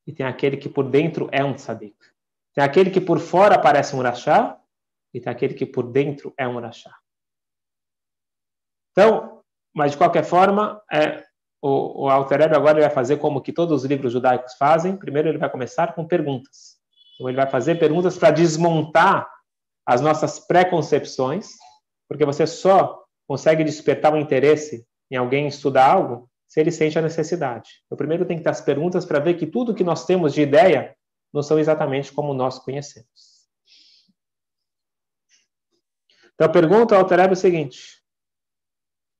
e 0.06 0.12
tem 0.12 0.26
aquele 0.26 0.56
que 0.56 0.68
por 0.68 0.88
dentro 0.88 1.28
é 1.32 1.42
um 1.42 1.54
tzadik. 1.54 1.96
Tem 2.54 2.64
aquele 2.64 2.90
que 2.90 3.00
por 3.00 3.18
fora 3.18 3.58
parece 3.58 3.96
um 3.96 4.02
rachá, 4.02 4.58
e 5.12 5.20
tem 5.20 5.30
aquele 5.30 5.54
que 5.54 5.66
por 5.66 5.90
dentro 5.90 6.32
é 6.37 6.46
um 6.46 6.61
rachá. 6.61 6.94
Então, 8.92 9.42
mas 9.75 9.92
de 9.92 9.99
qualquer 9.99 10.25
forma, 10.25 10.80
é, 10.92 11.25
o, 11.61 12.04
o 12.04 12.08
Alter 12.08 12.40
Rebbe 12.40 12.54
agora 12.54 12.80
vai 12.80 12.90
fazer 12.90 13.16
como 13.16 13.40
que 13.40 13.52
todos 13.52 13.82
os 13.82 13.88
livros 13.88 14.12
judaicos 14.12 14.54
fazem. 14.54 14.96
Primeiro 14.96 15.28
ele 15.28 15.38
vai 15.38 15.50
começar 15.50 15.94
com 15.94 16.06
perguntas. 16.06 16.76
Então 17.14 17.28
ele 17.28 17.37
vai 17.37 17.49
fazer 17.49 17.76
perguntas 17.76 18.16
para 18.16 18.30
desmontar 18.30 19.28
as 19.87 20.00
nossas 20.00 20.38
preconcepções, 20.38 21.49
porque 22.08 22.25
você 22.25 22.46
só 22.46 23.02
consegue 23.26 23.64
despertar 23.64 24.12
o 24.12 24.16
um 24.16 24.20
interesse 24.20 24.87
em 25.11 25.16
alguém 25.16 25.46
estudar 25.46 25.90
algo 25.90 26.28
se 26.46 26.61
ele 26.61 26.70
sente 26.70 26.99
a 26.99 27.02
necessidade. 27.02 27.70
Então 27.87 27.96
primeiro 27.96 28.25
tem 28.25 28.37
que 28.37 28.44
ter 28.44 28.50
as 28.50 28.61
perguntas 28.61 29.04
para 29.04 29.18
ver 29.18 29.34
que 29.34 29.46
tudo 29.46 29.75
que 29.75 29.82
nós 29.82 30.04
temos 30.04 30.32
de 30.32 30.42
ideia 30.42 30.94
não 31.35 31.43
são 31.43 31.59
exatamente 31.59 32.12
como 32.12 32.33
nós 32.33 32.61
conhecemos. 32.61 33.45
Então 36.35 36.47
a 36.47 36.50
pergunta 36.50 36.95
ao 36.95 37.03
Alter 37.03 37.19
Rebbe 37.19 37.33
é 37.33 37.37
o 37.37 37.37
seguinte: 37.37 38.00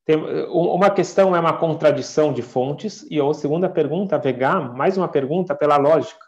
tem, 0.05 0.15
uma 0.47 0.89
questão 0.89 1.35
é 1.35 1.39
uma 1.39 1.57
contradição 1.57 2.31
de 2.31 2.41
fontes, 2.41 3.05
e 3.11 3.19
a 3.19 3.33
segunda 3.33 3.69
pergunta, 3.69 4.17
Vegam, 4.17 4.73
mais 4.73 4.97
uma 4.97 5.09
pergunta 5.09 5.53
pela 5.53 5.75
lógica. 5.75 6.25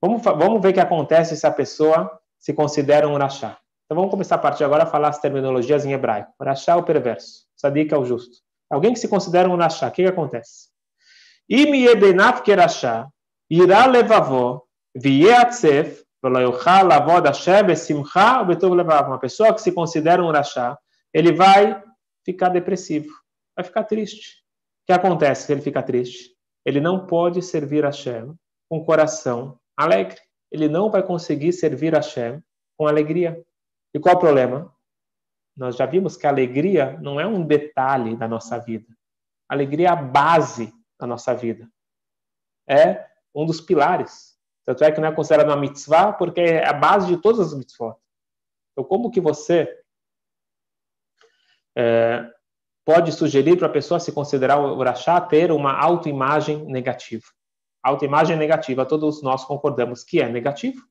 Vamos, 0.00 0.22
vamos 0.22 0.62
ver 0.62 0.70
o 0.70 0.72
que 0.72 0.80
acontece 0.80 1.36
se 1.36 1.46
a 1.46 1.50
pessoa 1.50 2.18
se 2.38 2.54
considera 2.54 3.06
um 3.06 3.18
rachá. 3.18 3.58
Então 3.84 3.96
vamos 3.96 4.10
começar 4.10 4.36
a 4.36 4.38
partir 4.38 4.58
de 4.58 4.64
agora 4.64 4.84
a 4.84 4.86
falar 4.86 5.08
as 5.08 5.18
terminologias 5.18 5.84
em 5.84 5.92
hebraico. 5.92 6.32
Rachá 6.40 6.72
é 6.72 6.76
o 6.76 6.82
perverso, 6.82 7.46
sadik 7.56 7.92
é 7.92 7.98
o 7.98 8.04
justo. 8.04 8.38
Alguém 8.70 8.94
que 8.94 9.00
se 9.00 9.08
considera 9.08 9.50
um 9.50 9.56
rachá, 9.56 9.88
o 9.88 9.90
que, 9.90 10.02
que 10.02 10.08
acontece? 10.08 10.70
Im 11.48 11.74
yebenaf 11.74 12.42
kerachá, 12.42 13.08
irá 13.50 13.84
levavó, 13.86 14.62
uma 19.08 19.18
pessoa 19.18 19.54
que 19.54 19.62
se 19.62 19.72
considera 19.72 20.22
um 20.22 20.30
rachá, 20.30 20.78
ele 21.12 21.32
vai 21.32 21.82
ficar 22.24 22.48
depressivo, 22.50 23.10
vai 23.56 23.64
ficar 23.64 23.84
triste. 23.84 24.40
O 24.82 24.86
que 24.86 24.92
acontece 24.92 25.46
se 25.46 25.52
ele 25.52 25.62
fica 25.62 25.82
triste? 25.82 26.36
Ele 26.64 26.80
não 26.80 27.06
pode 27.06 27.42
servir 27.42 27.86
a 27.86 27.92
Shem 27.92 28.34
com 28.68 28.84
coração 28.84 29.58
alegre. 29.76 30.18
Ele 30.50 30.68
não 30.68 30.90
vai 30.90 31.02
conseguir 31.02 31.52
servir 31.52 31.96
a 31.96 32.02
Shem 32.02 32.42
com 32.76 32.86
alegria. 32.86 33.42
E 33.94 33.98
qual 33.98 34.14
é 34.14 34.16
o 34.16 34.20
problema? 34.20 34.74
Nós 35.56 35.76
já 35.76 35.86
vimos 35.86 36.16
que 36.16 36.26
a 36.26 36.30
alegria 36.30 36.98
não 37.00 37.20
é 37.20 37.26
um 37.26 37.44
detalhe 37.44 38.16
da 38.16 38.28
nossa 38.28 38.58
vida. 38.58 38.86
A 39.48 39.54
alegria 39.54 39.88
é 39.88 39.90
a 39.90 39.96
base 39.96 40.72
da 40.98 41.06
nossa 41.06 41.34
vida. 41.34 41.68
É 42.68 43.06
um 43.34 43.46
dos 43.46 43.60
pilares. 43.60 44.29
Tanto 44.64 44.84
é 44.84 44.92
que 44.92 45.00
não 45.00 45.08
é 45.08 45.14
considerado 45.14 45.48
uma 45.48 45.56
mitzvah, 45.56 46.12
porque 46.12 46.40
é 46.40 46.68
a 46.68 46.72
base 46.72 47.06
de 47.06 47.16
todas 47.16 47.40
as 47.40 47.54
mitzvot. 47.54 47.96
Então, 48.72 48.84
como 48.84 49.10
que 49.10 49.20
você 49.20 49.80
é, 51.76 52.30
pode 52.84 53.12
sugerir 53.12 53.56
para 53.56 53.66
a 53.66 53.72
pessoa 53.72 54.00
se 54.00 54.12
considerar 54.12 54.58
o 54.58 54.76
Urachá 54.76 55.20
ter 55.20 55.52
uma 55.52 55.72
autoimagem 55.72 56.64
negativa. 56.66 57.24
Autoimagem 57.82 58.36
negativa, 58.36 58.84
todos 58.84 59.22
nós 59.22 59.44
concordamos 59.44 60.04
que 60.04 60.20
é 60.20 60.28
negativo. 60.28 60.82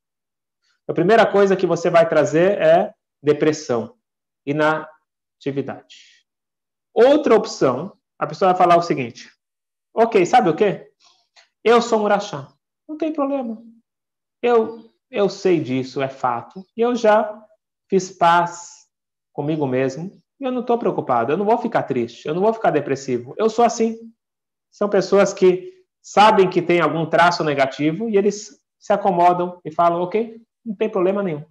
A 0.88 0.94
primeira 0.94 1.26
coisa 1.26 1.56
que 1.56 1.68
você 1.68 1.90
vai 1.90 2.08
trazer 2.08 2.60
é 2.60 2.94
depressão, 3.22 3.96
inatividade. 4.46 5.98
Outra 6.94 7.36
opção, 7.36 7.96
a 8.18 8.26
pessoa 8.26 8.52
vai 8.52 8.58
falar 8.58 8.78
o 8.78 8.82
seguinte: 8.82 9.30
Ok, 9.94 10.26
sabe 10.26 10.50
o 10.50 10.56
que? 10.56 10.90
Eu 11.64 11.82
sou 11.82 12.00
um 12.00 12.04
Urachá, 12.04 12.52
não 12.90 12.98
tem 12.98 13.14
problema. 13.14 13.64
Eu, 14.42 14.90
eu 15.10 15.30
sei 15.30 15.62
disso, 15.62 16.02
é 16.02 16.10
fato. 16.10 16.66
E 16.76 16.82
eu 16.82 16.96
já 16.96 17.46
fiz 17.88 18.12
paz 18.12 18.88
comigo 19.32 19.66
mesmo 19.66 20.20
eu 20.40 20.52
não 20.52 20.62
estou 20.62 20.78
preocupado, 20.78 21.32
eu 21.32 21.38
não 21.38 21.46
vou 21.46 21.58
ficar 21.58 21.84
triste, 21.84 22.28
eu 22.28 22.34
não 22.34 22.42
vou 22.42 22.54
ficar 22.54 22.72
depressivo. 22.72 23.34
Eu 23.38 23.50
sou 23.50 23.66
assim. 23.66 23.98
São 24.72 24.88
pessoas 24.88 25.34
que 25.34 25.74
sabem 26.02 26.50
que 26.50 26.62
tem 26.62 26.80
algum 26.80 27.06
traço 27.06 27.44
negativo 27.44 28.10
e 28.10 28.18
eles 28.18 28.58
se 28.80 28.94
acomodam 28.94 29.60
e 29.66 29.72
falam, 29.72 30.02
ok, 30.02 30.40
não 30.66 30.76
tem 30.76 30.90
problema 30.90 31.22
nenhum. 31.22 31.44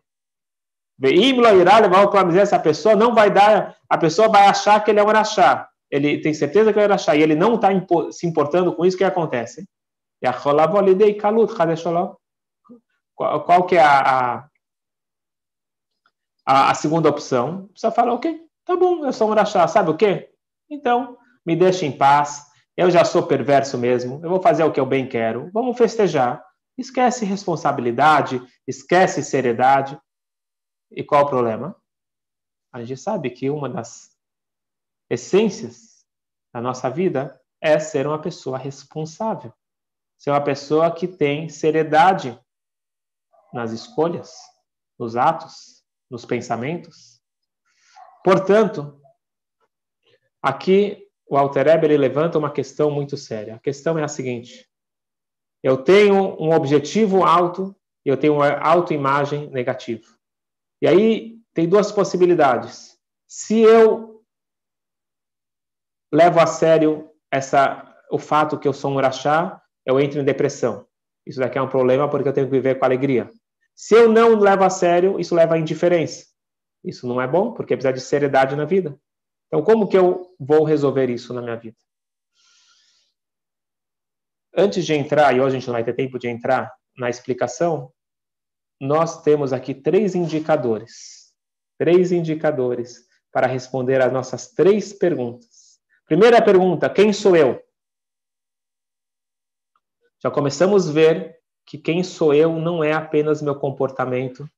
irá 1.02 1.78
levar 1.78 2.07
o 2.07 2.38
essa 2.38 2.59
pessoa 2.59 2.97
não 2.97 3.14
vai 3.14 3.30
dar, 3.30 3.76
a 3.88 3.99
pessoa 3.99 4.28
vai 4.28 4.47
achar 4.47 4.83
que 4.83 4.90
ele 4.90 5.00
é 5.00 5.04
um 5.04 5.09
araxá. 5.09 5.68
Ele 5.90 6.21
tem 6.21 6.33
certeza 6.33 6.73
que 6.73 6.78
é 6.78 6.83
um 6.83 6.85
araxá 6.85 7.14
e 7.14 7.23
ele 7.23 7.35
não 7.35 7.57
está 7.57 7.68
se 8.11 8.26
importando 8.26 8.75
com 8.75 8.87
isso, 8.87 8.97
que 8.97 9.04
acontece? 9.04 9.68
Qual, 13.15 13.45
qual 13.45 13.67
que 13.67 13.77
é 13.77 13.83
a, 13.83 14.49
a, 16.47 16.71
a 16.71 16.75
segunda 16.75 17.09
opção? 17.09 17.69
A 17.71 17.73
pessoa 17.73 17.93
fala, 17.93 18.15
ok, 18.15 18.41
tá 18.65 18.77
bom, 18.77 19.05
eu 19.05 19.13
sou 19.13 19.29
um 19.29 19.33
araxá, 19.33 19.67
sabe 19.69 19.91
o 19.91 19.97
quê? 19.97 20.33
Então, 20.71 21.17
me 21.45 21.57
deixe 21.57 21.87
em 21.87 21.97
paz, 21.97 22.47
eu 22.77 22.91
já 22.91 23.05
sou 23.05 23.27
perverso 23.27 23.77
mesmo, 23.77 24.21
eu 24.23 24.31
vou 24.31 24.41
fazer 24.41 24.63
o 24.65 24.73
que 24.73 24.79
eu 24.79 24.87
bem 24.87 25.09
quero, 25.09 25.51
vamos 25.53 25.77
festejar. 25.77 26.45
Esquece 26.77 27.25
responsabilidade, 27.25 28.41
esquece 28.65 29.21
seriedade. 29.21 30.01
E 30.93 31.03
qual 31.03 31.25
o 31.25 31.29
problema? 31.29 31.75
A 32.73 32.85
gente 32.85 33.01
sabe 33.01 33.31
que 33.31 33.51
uma 33.51 33.69
das 33.69 34.17
essências 35.11 36.07
da 36.55 36.61
nossa 36.61 36.89
vida 36.89 37.41
é 37.61 37.79
ser 37.81 38.07
uma 38.07 38.21
pessoa 38.21 38.57
responsável, 38.57 39.53
ser 40.19 40.31
uma 40.31 40.43
pessoa 40.43 40.91
que 40.93 41.07
tem 41.07 41.49
seriedade 41.49 42.39
nas 43.53 43.71
escolhas, 43.71 44.35
nos 44.99 45.17
atos, 45.17 45.85
nos 46.11 46.25
pensamentos. 46.25 47.21
Portanto, 48.25 49.01
aqui 50.43 51.07
o 51.29 51.37
Alter 51.37 51.69
Eber 51.69 51.99
levanta 51.99 52.39
uma 52.39 52.51
questão 52.51 52.91
muito 52.91 53.17
séria. 53.17 53.55
A 53.55 53.61
questão 53.61 53.99
é 53.99 54.03
a 54.03 54.09
seguinte: 54.09 54.69
eu 55.63 55.83
tenho 55.83 56.37
um 56.43 56.53
objetivo 56.53 57.25
alto 57.25 57.75
e 58.05 58.09
eu 58.09 58.17
tenho 58.17 58.35
uma 58.35 58.59
autoimagem 58.59 59.49
negativa. 59.51 60.07
E 60.83 60.89
aí 60.89 61.39
tem 61.55 61.69
duas 61.69 61.93
possibilidades. 61.93 62.99
Se 63.27 63.61
eu 63.61 64.25
levo 66.13 66.41
a 66.41 66.47
sério 66.47 67.11
essa, 67.31 67.85
o 68.11 68.19
fato 68.19 68.59
que 68.59 68.67
eu 68.67 68.73
sou 68.73 68.91
um 68.91 68.97
urachá, 68.97 69.63
eu 69.88 69.99
entro 69.99 70.21
em 70.21 70.25
depressão. 70.25 70.87
Isso 71.26 71.40
daqui 71.40 71.57
é 71.57 71.62
um 71.62 71.68
problema 71.68 72.11
porque 72.11 72.28
eu 72.28 72.33
tenho 72.33 72.47
que 72.47 72.52
viver 72.52 72.78
com 72.78 72.85
alegria. 72.85 73.30
Se 73.75 73.95
eu 73.95 74.12
não 74.12 74.38
levo 74.38 74.62
a 74.62 74.68
sério, 74.68 75.18
isso 75.18 75.35
leva 75.35 75.54
à 75.54 75.59
indiferença. 75.59 76.26
Isso 76.85 77.09
não 77.09 77.18
é 77.23 77.26
bom, 77.26 77.54
porque 77.54 77.75
precisa 77.75 77.95
de 77.95 78.00
seriedade 78.00 78.54
na 78.54 78.66
vida. 78.66 79.00
Então, 79.47 79.62
como 79.62 79.88
que 79.88 79.97
eu 79.97 80.37
vou 80.38 80.62
resolver 80.62 81.09
isso 81.09 81.33
na 81.33 81.40
minha 81.40 81.57
vida? 81.57 81.76
Antes 84.54 84.85
de 84.85 84.92
entrar, 84.92 85.35
e 85.35 85.40
hoje 85.40 85.57
a 85.57 85.59
gente 85.59 85.66
não 85.66 85.75
vai 85.75 85.85
ter 85.85 85.95
tempo 85.95 86.18
de 86.18 86.28
entrar 86.28 86.71
na 86.95 87.09
explicação, 87.09 87.90
nós 88.78 89.23
temos 89.23 89.54
aqui 89.54 89.73
três 89.73 90.14
indicadores. 90.14 91.33
Três 91.78 92.12
indicadores 92.12 93.07
para 93.33 93.47
responder 93.47 94.02
às 94.02 94.12
nossas 94.12 94.52
três 94.52 94.92
perguntas. 94.92 95.78
Primeira 96.04 96.42
pergunta: 96.42 96.90
quem 96.90 97.11
sou 97.11 97.35
eu? 97.35 97.62
Já 100.23 100.31
começamos 100.31 100.89
a 100.89 100.93
ver 100.93 101.39
que 101.65 101.79
quem 101.79 102.03
sou 102.03 102.35
eu 102.35 102.53
não 102.59 102.83
é 102.83 102.93
apenas 102.93 103.43
meu 103.43 103.55
comportamento 103.55 104.49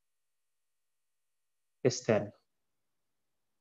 externo. 1.85 2.33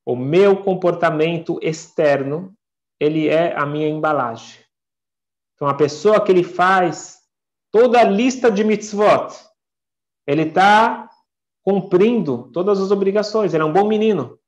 O 0.06 0.16
meu 0.16 0.64
comportamento 0.64 1.60
externo, 1.62 2.56
ele 3.00 3.28
é 3.28 3.56
a 3.56 3.66
minha 3.66 3.88
embalagem. 3.88 4.64
Então, 5.54 5.68
a 5.68 5.74
pessoa 5.74 6.24
que 6.24 6.32
ele 6.32 6.44
faz 6.44 7.20
toda 7.72 8.00
a 8.00 8.04
lista 8.04 8.52
de 8.52 8.64
mitzvot, 8.64 9.34
ele 10.26 10.44
está 10.44 11.10
cumprindo 11.64 12.52
todas 12.52 12.80
as 12.80 12.92
obrigações, 12.92 13.54
ele 13.54 13.64
é 13.64 13.66
um 13.66 13.74
bom 13.74 13.88
menino. 13.88 14.40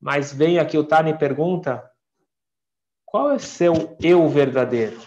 Mas 0.00 0.32
vem 0.32 0.58
aqui 0.58 0.76
o 0.76 0.86
Tani 0.86 1.16
pergunta: 1.16 1.88
qual 3.04 3.30
é 3.30 3.38
seu 3.38 3.96
eu 4.00 4.28
verdadeiro? 4.28 5.00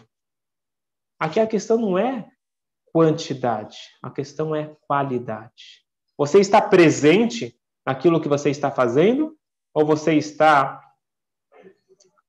Aqui 1.19 1.39
a 1.39 1.47
questão 1.47 1.77
não 1.77 1.97
é 1.97 2.29
quantidade, 2.91 3.77
a 4.01 4.09
questão 4.09 4.55
é 4.55 4.75
qualidade. 4.87 5.83
Você 6.17 6.39
está 6.39 6.61
presente 6.61 7.59
naquilo 7.85 8.21
que 8.21 8.27
você 8.27 8.49
está 8.49 8.71
fazendo 8.71 9.37
ou 9.73 9.85
você 9.85 10.13
está 10.13 10.81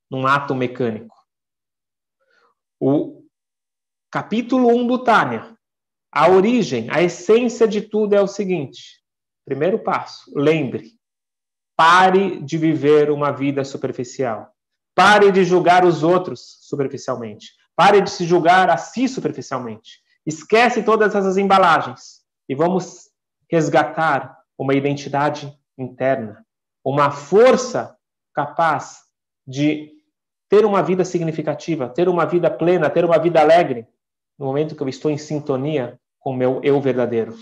num 0.09 0.27
ato 0.27 0.53
mecânico? 0.53 1.15
O 2.79 3.23
capítulo 4.11 4.67
1 4.69 4.87
do 4.87 5.03
Tânia, 5.03 5.57
a 6.11 6.29
origem, 6.29 6.89
a 6.89 7.01
essência 7.01 7.67
de 7.67 7.81
tudo 7.81 8.13
é 8.13 8.21
o 8.21 8.27
seguinte: 8.27 9.01
primeiro 9.45 9.79
passo, 9.79 10.31
lembre, 10.35 10.97
pare 11.75 12.41
de 12.41 12.57
viver 12.57 13.11
uma 13.11 13.31
vida 13.31 13.63
superficial. 13.63 14.51
Pare 14.95 15.31
de 15.31 15.43
julgar 15.43 15.85
os 15.85 16.01
outros 16.01 16.57
superficialmente. 16.61 17.53
Pare 17.77 18.01
de 18.01 18.09
se 18.09 18.25
julgar 18.25 18.71
a 18.71 18.75
si 18.75 19.07
superficialmente. 19.07 20.01
Esquece 20.25 20.81
todas 20.81 21.13
essas 21.13 21.37
embalagens 21.37 22.25
e 22.49 22.55
vamos 22.55 23.11
resgatar 23.47 24.35
uma 24.57 24.73
identidade 24.73 25.55
interna, 25.77 26.43
uma 26.83 27.11
força 27.11 27.95
capaz 28.33 29.03
de 29.45 29.93
ter 30.49 30.65
uma 30.65 30.81
vida 30.81 31.05
significativa, 31.05 31.87
ter 31.87 32.09
uma 32.09 32.25
vida 32.25 32.49
plena, 32.49 32.89
ter 32.89 33.05
uma 33.05 33.19
vida 33.19 33.39
alegre, 33.39 33.87
no 34.39 34.47
momento 34.47 34.75
que 34.75 34.81
eu 34.81 34.89
estou 34.89 35.11
em 35.11 35.17
sintonia 35.17 35.99
com 36.19 36.31
o 36.31 36.35
meu 36.35 36.59
eu 36.63 36.81
verdadeiro. 36.81 37.37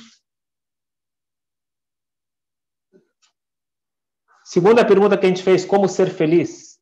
Segunda 4.44 4.86
pergunta 4.86 5.18
que 5.18 5.26
a 5.26 5.30
gente 5.30 5.44
fez, 5.44 5.64
como 5.64 5.88
ser 5.88 6.10
feliz? 6.10 6.78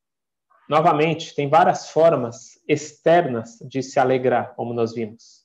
Novamente, 0.67 1.35
tem 1.35 1.47
várias 1.47 1.89
formas 1.91 2.52
externas 2.67 3.58
de 3.62 3.82
se 3.82 3.99
alegrar, 3.99 4.56
como 4.56 4.73
nós 4.73 4.93
vimos. 4.93 5.43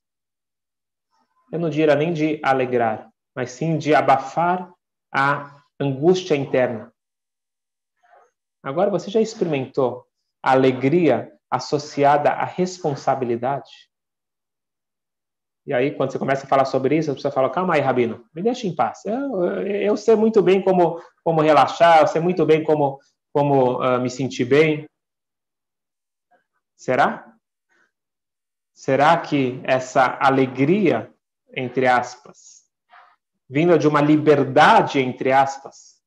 Eu 1.53 1.59
não 1.59 1.71
diria 1.71 1.95
nem 1.95 2.13
de 2.13 2.41
alegrar, 2.43 3.11
mas 3.35 3.53
sim 3.53 3.79
de 3.79 3.95
abafar 3.95 4.73
a 5.13 5.63
angústia 5.81 6.35
interna. 6.35 6.93
Agora, 8.63 8.91
você 8.91 9.11
já 9.11 9.21
experimentou 9.21 10.05
a 10.43 10.53
alegria 10.53 11.33
associada 11.51 12.31
à 12.31 12.45
responsabilidade? 12.45 13.71
E 15.67 15.73
aí, 15.73 15.91
quando 15.91 16.13
você 16.13 16.19
começa 16.19 16.47
a 16.47 16.49
falar 16.49 16.65
sobre 16.65 16.97
isso, 16.97 17.11
a 17.11 17.15
pessoa 17.15 17.33
fala: 17.33 17.51
calma 17.51 17.75
aí, 17.75 17.81
Rabino, 17.81 18.25
me 18.35 18.43
deixa 18.43 18.67
em 18.67 18.75
paz. 18.75 19.05
Eu, 19.05 19.45
eu 19.67 19.97
sei 19.97 20.17
muito 20.17 20.43
bem 20.43 20.63
como, 20.63 21.01
como 21.23 21.43
relaxar, 21.43 22.01
eu 22.01 22.07
sei 22.07 22.21
muito 22.21 22.45
bem 22.47 22.65
como, 22.65 22.99
como 23.33 23.79
uh, 23.81 24.01
me 24.01 24.09
sentir 24.11 24.45
bem. 24.45 24.87
Será? 26.79 27.37
Será 28.73 29.21
que 29.21 29.61
essa 29.65 30.17
alegria, 30.21 31.13
entre 31.53 31.89
aspas, 31.89 32.63
vinda 33.51 33.77
de 33.77 33.89
uma 33.89 34.01
liberdade, 34.01 35.01
entre 35.01 35.33
aspas, 35.33 36.01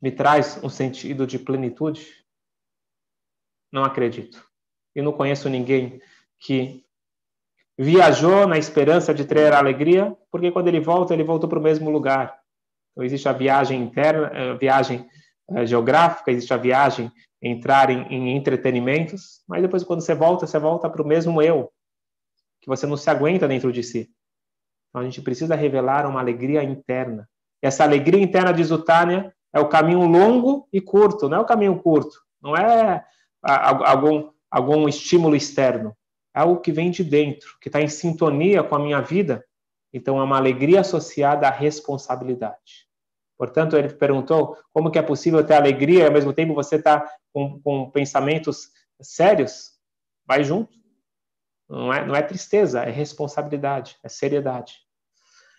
me 0.00 0.12
traz 0.12 0.62
um 0.62 0.68
sentido 0.68 1.26
de 1.26 1.40
plenitude? 1.40 2.24
Não 3.72 3.82
acredito. 3.82 4.48
E 4.94 5.02
não 5.02 5.12
conheço 5.12 5.48
ninguém 5.48 6.00
que 6.38 6.86
viajou 7.76 8.46
na 8.46 8.56
esperança 8.56 9.12
de 9.12 9.24
ter 9.24 9.52
alegria, 9.52 10.16
porque 10.30 10.52
quando 10.52 10.68
ele 10.68 10.80
volta, 10.80 11.12
ele 11.12 11.24
voltou 11.24 11.48
para 11.48 11.58
o 11.58 11.62
mesmo 11.62 11.90
lugar. 11.90 12.40
Então, 12.92 13.02
existe 13.02 13.28
a 13.28 13.32
viagem 13.32 13.82
interna, 13.82 14.28
a 14.28 14.38
eh, 14.38 14.54
viagem 14.54 15.10
eh, 15.50 15.66
geográfica, 15.66 16.30
existe 16.30 16.54
a 16.54 16.56
viagem 16.56 17.10
entrar 17.46 17.90
em, 17.90 18.02
em 18.08 18.36
entretenimentos, 18.36 19.42
mas 19.46 19.62
depois, 19.62 19.84
quando 19.84 20.00
você 20.00 20.14
volta, 20.14 20.46
você 20.46 20.58
volta 20.58 20.88
para 20.88 21.02
o 21.02 21.06
mesmo 21.06 21.40
eu, 21.40 21.70
que 22.60 22.68
você 22.68 22.86
não 22.86 22.96
se 22.96 23.08
aguenta 23.08 23.46
dentro 23.46 23.72
de 23.72 23.82
si. 23.82 24.10
Então 24.88 25.02
a 25.02 25.04
gente 25.04 25.20
precisa 25.22 25.54
revelar 25.54 26.06
uma 26.06 26.20
alegria 26.20 26.62
interna. 26.62 27.28
Essa 27.62 27.84
alegria 27.84 28.22
interna 28.22 28.52
de 28.52 28.64
Zutânia 28.64 29.34
é 29.52 29.60
o 29.60 29.68
caminho 29.68 30.06
longo 30.06 30.68
e 30.72 30.80
curto, 30.80 31.28
não 31.28 31.38
é 31.38 31.40
o 31.40 31.46
caminho 31.46 31.78
curto, 31.78 32.20
não 32.40 32.56
é 32.56 33.04
algum, 33.42 34.30
algum 34.50 34.88
estímulo 34.88 35.36
externo, 35.36 35.96
é 36.34 36.40
algo 36.40 36.60
que 36.60 36.72
vem 36.72 36.90
de 36.90 37.02
dentro, 37.02 37.56
que 37.60 37.68
está 37.68 37.80
em 37.80 37.88
sintonia 37.88 38.62
com 38.62 38.74
a 38.74 38.78
minha 38.78 39.00
vida. 39.00 39.44
Então 39.92 40.18
é 40.18 40.22
uma 40.22 40.36
alegria 40.36 40.80
associada 40.80 41.48
à 41.48 41.50
responsabilidade. 41.50 42.85
Portanto, 43.36 43.76
ele 43.76 43.88
perguntou 43.92 44.56
como 44.72 44.90
que 44.90 44.98
é 44.98 45.02
possível 45.02 45.44
ter 45.44 45.54
alegria 45.54 46.04
e 46.04 46.06
ao 46.06 46.12
mesmo 46.12 46.32
tempo 46.32 46.54
você 46.54 46.76
está 46.76 47.06
com, 47.32 47.60
com 47.60 47.90
pensamentos 47.90 48.68
sérios? 49.00 49.72
Vai 50.26 50.42
junto. 50.42 50.74
Não 51.68 51.92
é, 51.92 52.06
não 52.06 52.14
é 52.14 52.22
tristeza, 52.22 52.82
é 52.82 52.90
responsabilidade, 52.90 53.96
é 54.02 54.08
seriedade. 54.08 54.78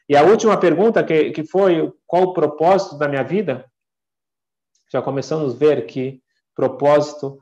E 0.10 0.16
a 0.16 0.24
última 0.24 0.58
pergunta, 0.58 1.04
que, 1.04 1.32
que 1.32 1.44
foi 1.44 1.94
qual 2.06 2.24
o 2.24 2.34
propósito 2.34 2.98
da 2.98 3.08
minha 3.08 3.24
vida? 3.24 3.70
Já 4.92 5.02
começamos 5.02 5.54
a 5.54 5.58
ver 5.58 5.86
que 5.86 6.22
propósito 6.56 7.38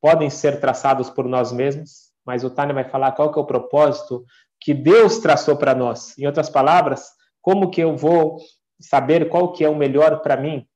podem 0.00 0.30
ser 0.30 0.60
traçados 0.60 1.10
por 1.10 1.26
nós 1.26 1.52
mesmos, 1.52 2.12
mas 2.24 2.44
o 2.44 2.50
Tânia 2.50 2.74
vai 2.74 2.88
falar 2.88 3.12
qual 3.12 3.32
que 3.32 3.38
é 3.38 3.42
o 3.42 3.46
propósito 3.46 4.24
que 4.60 4.72
Deus 4.72 5.18
traçou 5.18 5.56
para 5.56 5.74
nós. 5.74 6.16
Em 6.16 6.26
outras 6.26 6.48
palavras, 6.48 7.10
como 7.42 7.70
que 7.70 7.80
eu 7.80 7.96
vou 7.96 8.38
saber 8.80 9.28
qual 9.28 9.52
que 9.52 9.64
é 9.64 9.68
o 9.68 9.76
melhor 9.76 10.20
para 10.20 10.36
mim? 10.36 10.66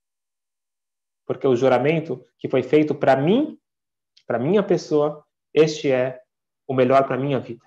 Porque 1.26 1.46
o 1.46 1.56
juramento 1.56 2.24
que 2.38 2.48
foi 2.48 2.62
feito 2.62 2.94
para 2.94 3.16
mim, 3.16 3.58
para 4.26 4.38
minha 4.38 4.62
pessoa, 4.62 5.24
este 5.52 5.90
é 5.90 6.20
o 6.66 6.74
melhor 6.74 7.06
para 7.06 7.16
minha 7.16 7.38
vida. 7.38 7.64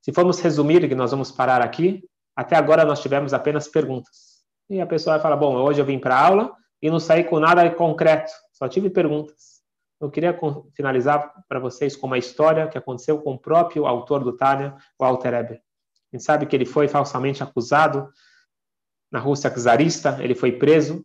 Se 0.00 0.12
formos 0.12 0.40
resumir, 0.40 0.88
que 0.88 0.94
nós 0.94 1.10
vamos 1.10 1.32
parar 1.32 1.60
aqui, 1.60 2.08
até 2.36 2.54
agora 2.54 2.84
nós 2.84 3.00
tivemos 3.00 3.34
apenas 3.34 3.66
perguntas. 3.66 4.44
E 4.68 4.80
a 4.80 4.86
pessoa 4.86 5.14
vai 5.14 5.22
falar: 5.22 5.36
Bom, 5.36 5.56
hoje 5.56 5.80
eu 5.80 5.84
vim 5.84 5.98
para 5.98 6.18
aula 6.18 6.54
e 6.80 6.90
não 6.90 7.00
saí 7.00 7.24
com 7.24 7.40
nada 7.40 7.68
concreto, 7.74 8.30
só 8.52 8.68
tive 8.68 8.90
perguntas. 8.90 9.56
Eu 10.00 10.10
queria 10.10 10.38
finalizar 10.74 11.32
para 11.48 11.58
vocês 11.58 11.96
com 11.96 12.06
uma 12.06 12.18
história 12.18 12.68
que 12.68 12.76
aconteceu 12.76 13.20
com 13.20 13.34
o 13.34 13.38
próprio 13.38 13.86
autor 13.86 14.22
do 14.22 14.36
Tânia, 14.36 14.76
o 14.98 15.04
Alter 15.04 15.34
Eber. 15.34 15.65
A 16.12 16.16
gente 16.16 16.24
sabe 16.24 16.46
que 16.46 16.54
ele 16.54 16.64
foi 16.64 16.88
falsamente 16.88 17.42
acusado? 17.42 18.08
Na 19.10 19.18
Rússia 19.18 19.50
czarista, 19.50 20.18
ele 20.20 20.34
foi 20.34 20.52
preso. 20.52 21.04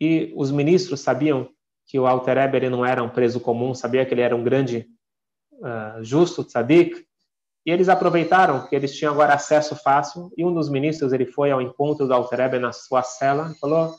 E 0.00 0.32
os 0.36 0.50
ministros 0.50 1.00
sabiam 1.00 1.48
que 1.86 1.98
o 1.98 2.06
Alter 2.06 2.36
Eber 2.38 2.70
não 2.70 2.84
era 2.84 3.02
um 3.02 3.08
preso 3.08 3.40
comum, 3.40 3.74
sabia 3.74 4.04
que 4.04 4.12
ele 4.12 4.20
era 4.20 4.36
um 4.36 4.44
grande 4.44 4.86
uh, 5.54 6.04
justo, 6.04 6.44
tzadik, 6.44 7.06
e 7.66 7.70
eles 7.70 7.88
aproveitaram 7.88 8.66
que 8.66 8.76
eles 8.76 8.96
tinham 8.96 9.12
agora 9.12 9.34
acesso 9.34 9.74
fácil, 9.74 10.30
e 10.36 10.44
um 10.44 10.52
dos 10.52 10.68
ministros 10.68 11.12
ele 11.12 11.26
foi 11.26 11.50
ao 11.50 11.60
encontro 11.60 12.06
do 12.06 12.14
Alter 12.14 12.40
Eber 12.40 12.60
na 12.60 12.72
sua 12.72 13.02
cela 13.02 13.50
e 13.50 13.58
falou, 13.58 13.94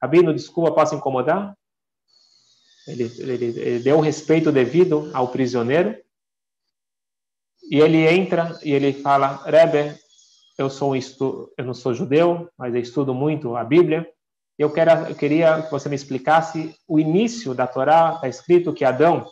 Rabino, 0.00 0.32
desculpa, 0.32 0.72
posso 0.72 0.94
incomodar? 0.94 1.56
Ele, 2.86 3.04
ele, 3.18 3.44
ele 3.44 3.78
deu 3.80 3.98
o 3.98 4.00
respeito 4.00 4.50
devido 4.50 5.10
ao 5.12 5.28
prisioneiro, 5.28 5.96
e 7.70 7.78
ele 7.80 8.04
entra 8.06 8.58
e 8.64 8.72
ele 8.72 8.92
fala, 8.92 9.44
Rebbe, 9.44 9.96
eu 10.58 10.68
sou 10.68 10.90
um 10.90 10.96
estu... 10.96 11.52
eu 11.56 11.64
não 11.64 11.72
sou 11.72 11.94
judeu, 11.94 12.50
mas 12.58 12.74
eu 12.74 12.80
estudo 12.80 13.14
muito 13.14 13.56
a 13.56 13.62
Bíblia, 13.62 14.06
eu, 14.58 14.70
quero, 14.70 15.08
eu 15.08 15.14
queria 15.14 15.62
que 15.62 15.70
você 15.70 15.88
me 15.88 15.94
explicasse 15.94 16.76
o 16.86 16.98
início 16.98 17.54
da 17.54 17.68
Torá, 17.68 18.14
está 18.16 18.28
escrito 18.28 18.74
que 18.74 18.84
Adão 18.84 19.26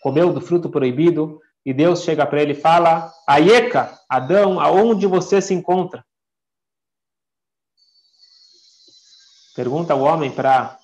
comeu 0.00 0.32
do 0.32 0.40
fruto 0.40 0.70
proibido 0.70 1.40
e 1.64 1.74
Deus 1.74 2.02
chega 2.02 2.26
para 2.26 2.40
ele 2.40 2.52
e 2.52 2.60
fala: 2.60 3.12
Aieca, 3.26 4.00
Adão, 4.08 4.58
aonde 4.58 5.06
você 5.06 5.40
se 5.40 5.52
encontra? 5.52 6.04
Pergunta 9.54 9.94
o 9.94 10.02
homem 10.02 10.34
para 10.34 10.78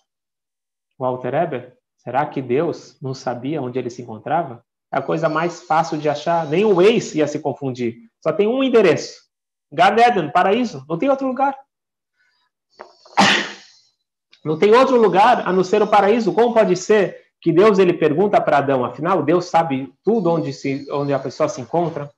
Walter 0.98 1.34
Eber: 1.34 1.78
será 1.96 2.26
que 2.26 2.42
Deus 2.42 3.00
não 3.00 3.14
sabia 3.14 3.62
onde 3.62 3.78
ele 3.78 3.88
se 3.88 4.02
encontrava? 4.02 4.64
A 4.94 5.02
coisa 5.02 5.28
mais 5.28 5.61
fácil 5.62 5.98
de 5.98 6.09
achar, 6.09 6.46
nem 6.46 6.64
o 6.64 6.76
Waze 6.76 7.18
ia 7.18 7.26
se 7.26 7.40
confundir. 7.40 7.96
Só 8.22 8.33
tem 8.33 8.46
um 8.46 8.62
endereço: 8.62 9.22
Gan 9.72 9.96
Eden, 9.98 10.30
paraíso, 10.30 10.85
não 10.88 10.96
tem 10.96 11.11
outro 11.11 11.26
lugar. 11.26 11.59
Não 14.44 14.57
tem 14.57 14.72
outro 14.72 14.96
lugar 14.96 15.48
a 15.48 15.52
não 15.52 15.64
ser 15.64 15.83
o 15.83 15.87
paraíso. 15.87 16.33
Como 16.33 16.54
pode 16.54 16.76
ser 16.76 17.24
que 17.40 17.50
Deus 17.50 17.80
ele 17.80 17.92
pergunta 17.92 18.40
para 18.40 18.59
Adão, 18.59 18.85
afinal 18.85 19.20
Deus 19.22 19.46
sabe 19.46 19.92
tudo 20.04 20.30
onde 20.30 20.52
se 20.52 20.87
onde 20.92 21.12
a 21.12 21.18
pessoa 21.18 21.48
se 21.48 21.61
encontra? 21.61 22.09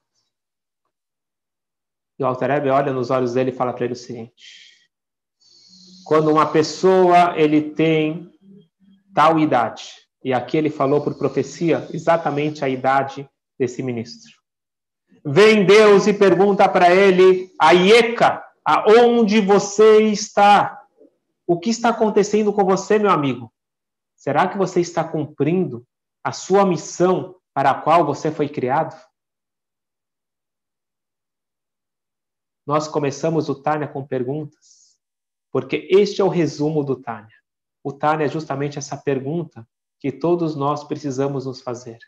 E 2.19 2.23
o 2.23 2.27
Alter 2.27 2.51
olha 2.71 2.93
nos 2.93 3.11
olhos 3.11 3.33
dele 3.33 3.53
e 3.53 3.55
fala 3.55 3.73
para 3.73 3.87
ele 3.87 3.95
o 3.95 3.97
seguinte: 3.97 4.45
quando 6.05 6.31
uma 6.31 6.45
pessoa 6.45 7.39
ele 7.39 7.71
tem 7.71 8.31
tal 9.15 9.39
idade, 9.39 10.06
e 10.23 10.33
aqui 10.33 10.57
ele 10.57 10.71
falou 10.71 11.03
por 11.03 11.17
profecia 11.17 11.89
exatamente 11.93 12.65
a 12.65 12.69
idade 12.69 13.29
desse 13.59 13.83
ministro. 13.83 14.33
Vem 15.25 15.65
Deus 15.67 16.07
e 16.07 16.15
pergunta 16.15 16.69
para 16.69 16.95
ele, 16.95 17.53
Aieka, 17.61 18.45
aonde 18.65 19.41
você 19.41 20.03
está? 20.03 20.83
O 21.47 21.59
que 21.59 21.71
está 21.71 21.91
acontecendo 21.91 22.53
com 22.53 22.65
você, 22.65 22.99
meu 22.99 23.11
amigo? 23.11 23.53
Será 24.15 24.49
que 24.49 24.59
você 24.59 24.81
está 24.81 25.05
cumprindo 25.05 25.87
a 26.25 26.33
sua 26.33 26.65
missão 26.65 27.37
para 27.55 27.71
a 27.71 27.81
qual 27.81 28.05
você 28.05 28.31
foi 28.31 28.49
criado? 28.49 28.97
Nós 32.67 32.89
começamos 32.89 33.49
o 33.49 33.55
Tânia 33.55 33.87
com 33.87 34.05
perguntas, 34.05 34.99
porque 35.53 35.87
este 35.89 36.21
é 36.21 36.25
o 36.25 36.29
resumo 36.29 36.83
do 36.83 36.97
Tânia. 36.97 37.37
O 37.85 37.93
Tânia 37.93 38.25
é 38.25 38.29
justamente 38.29 38.79
essa 38.79 38.97
pergunta 38.97 39.67
que 39.99 40.13
todos 40.13 40.55
nós 40.55 40.85
precisamos 40.85 41.47
nos 41.47 41.61
fazer. 41.61 41.99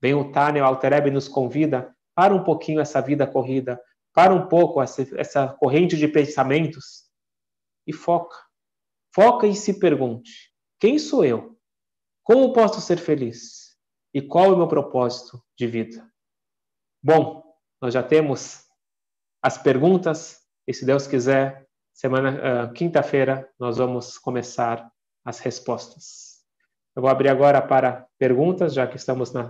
Vem 0.00 0.14
o 0.14 0.30
Tânia, 0.30 0.62
o 0.62 0.66
Altereb 0.66 1.10
nos 1.10 1.28
convida 1.28 1.94
para 2.14 2.34
um 2.34 2.44
pouquinho 2.44 2.80
essa 2.80 3.00
vida 3.00 3.26
corrida, 3.26 3.80
para 4.12 4.34
um 4.34 4.48
pouco 4.48 4.82
essa, 4.82 5.06
essa 5.18 5.48
corrente 5.48 5.96
de 5.96 6.08
pensamentos 6.08 7.04
e 7.86 7.92
foca. 7.92 8.36
Foca 9.14 9.46
e 9.46 9.54
se 9.54 9.78
pergunte: 9.78 10.52
quem 10.78 10.98
sou 10.98 11.24
eu? 11.24 11.58
Como 12.22 12.52
posso 12.52 12.80
ser 12.80 12.98
feliz? 12.98 13.76
E 14.12 14.20
qual 14.22 14.46
é 14.46 14.48
o 14.48 14.56
meu 14.56 14.68
propósito 14.68 15.42
de 15.58 15.66
vida? 15.66 16.10
Bom, 17.02 17.42
nós 17.80 17.94
já 17.94 18.02
temos 18.02 18.64
as 19.42 19.58
perguntas 19.58 20.40
e 20.66 20.74
se 20.74 20.84
Deus 20.84 21.06
quiser, 21.06 21.66
semana 21.92 22.64
uh, 22.64 22.72
quinta-feira 22.72 23.48
nós 23.58 23.76
vamos 23.76 24.18
começar 24.18 24.90
as 25.24 25.38
respostas. 25.38 26.35
Eu 26.96 27.02
vou 27.02 27.10
abrir 27.10 27.28
agora 27.28 27.60
para 27.60 28.06
perguntas, 28.18 28.72
já 28.72 28.86
que 28.86 28.96
estamos 28.96 29.30
na 29.30 29.42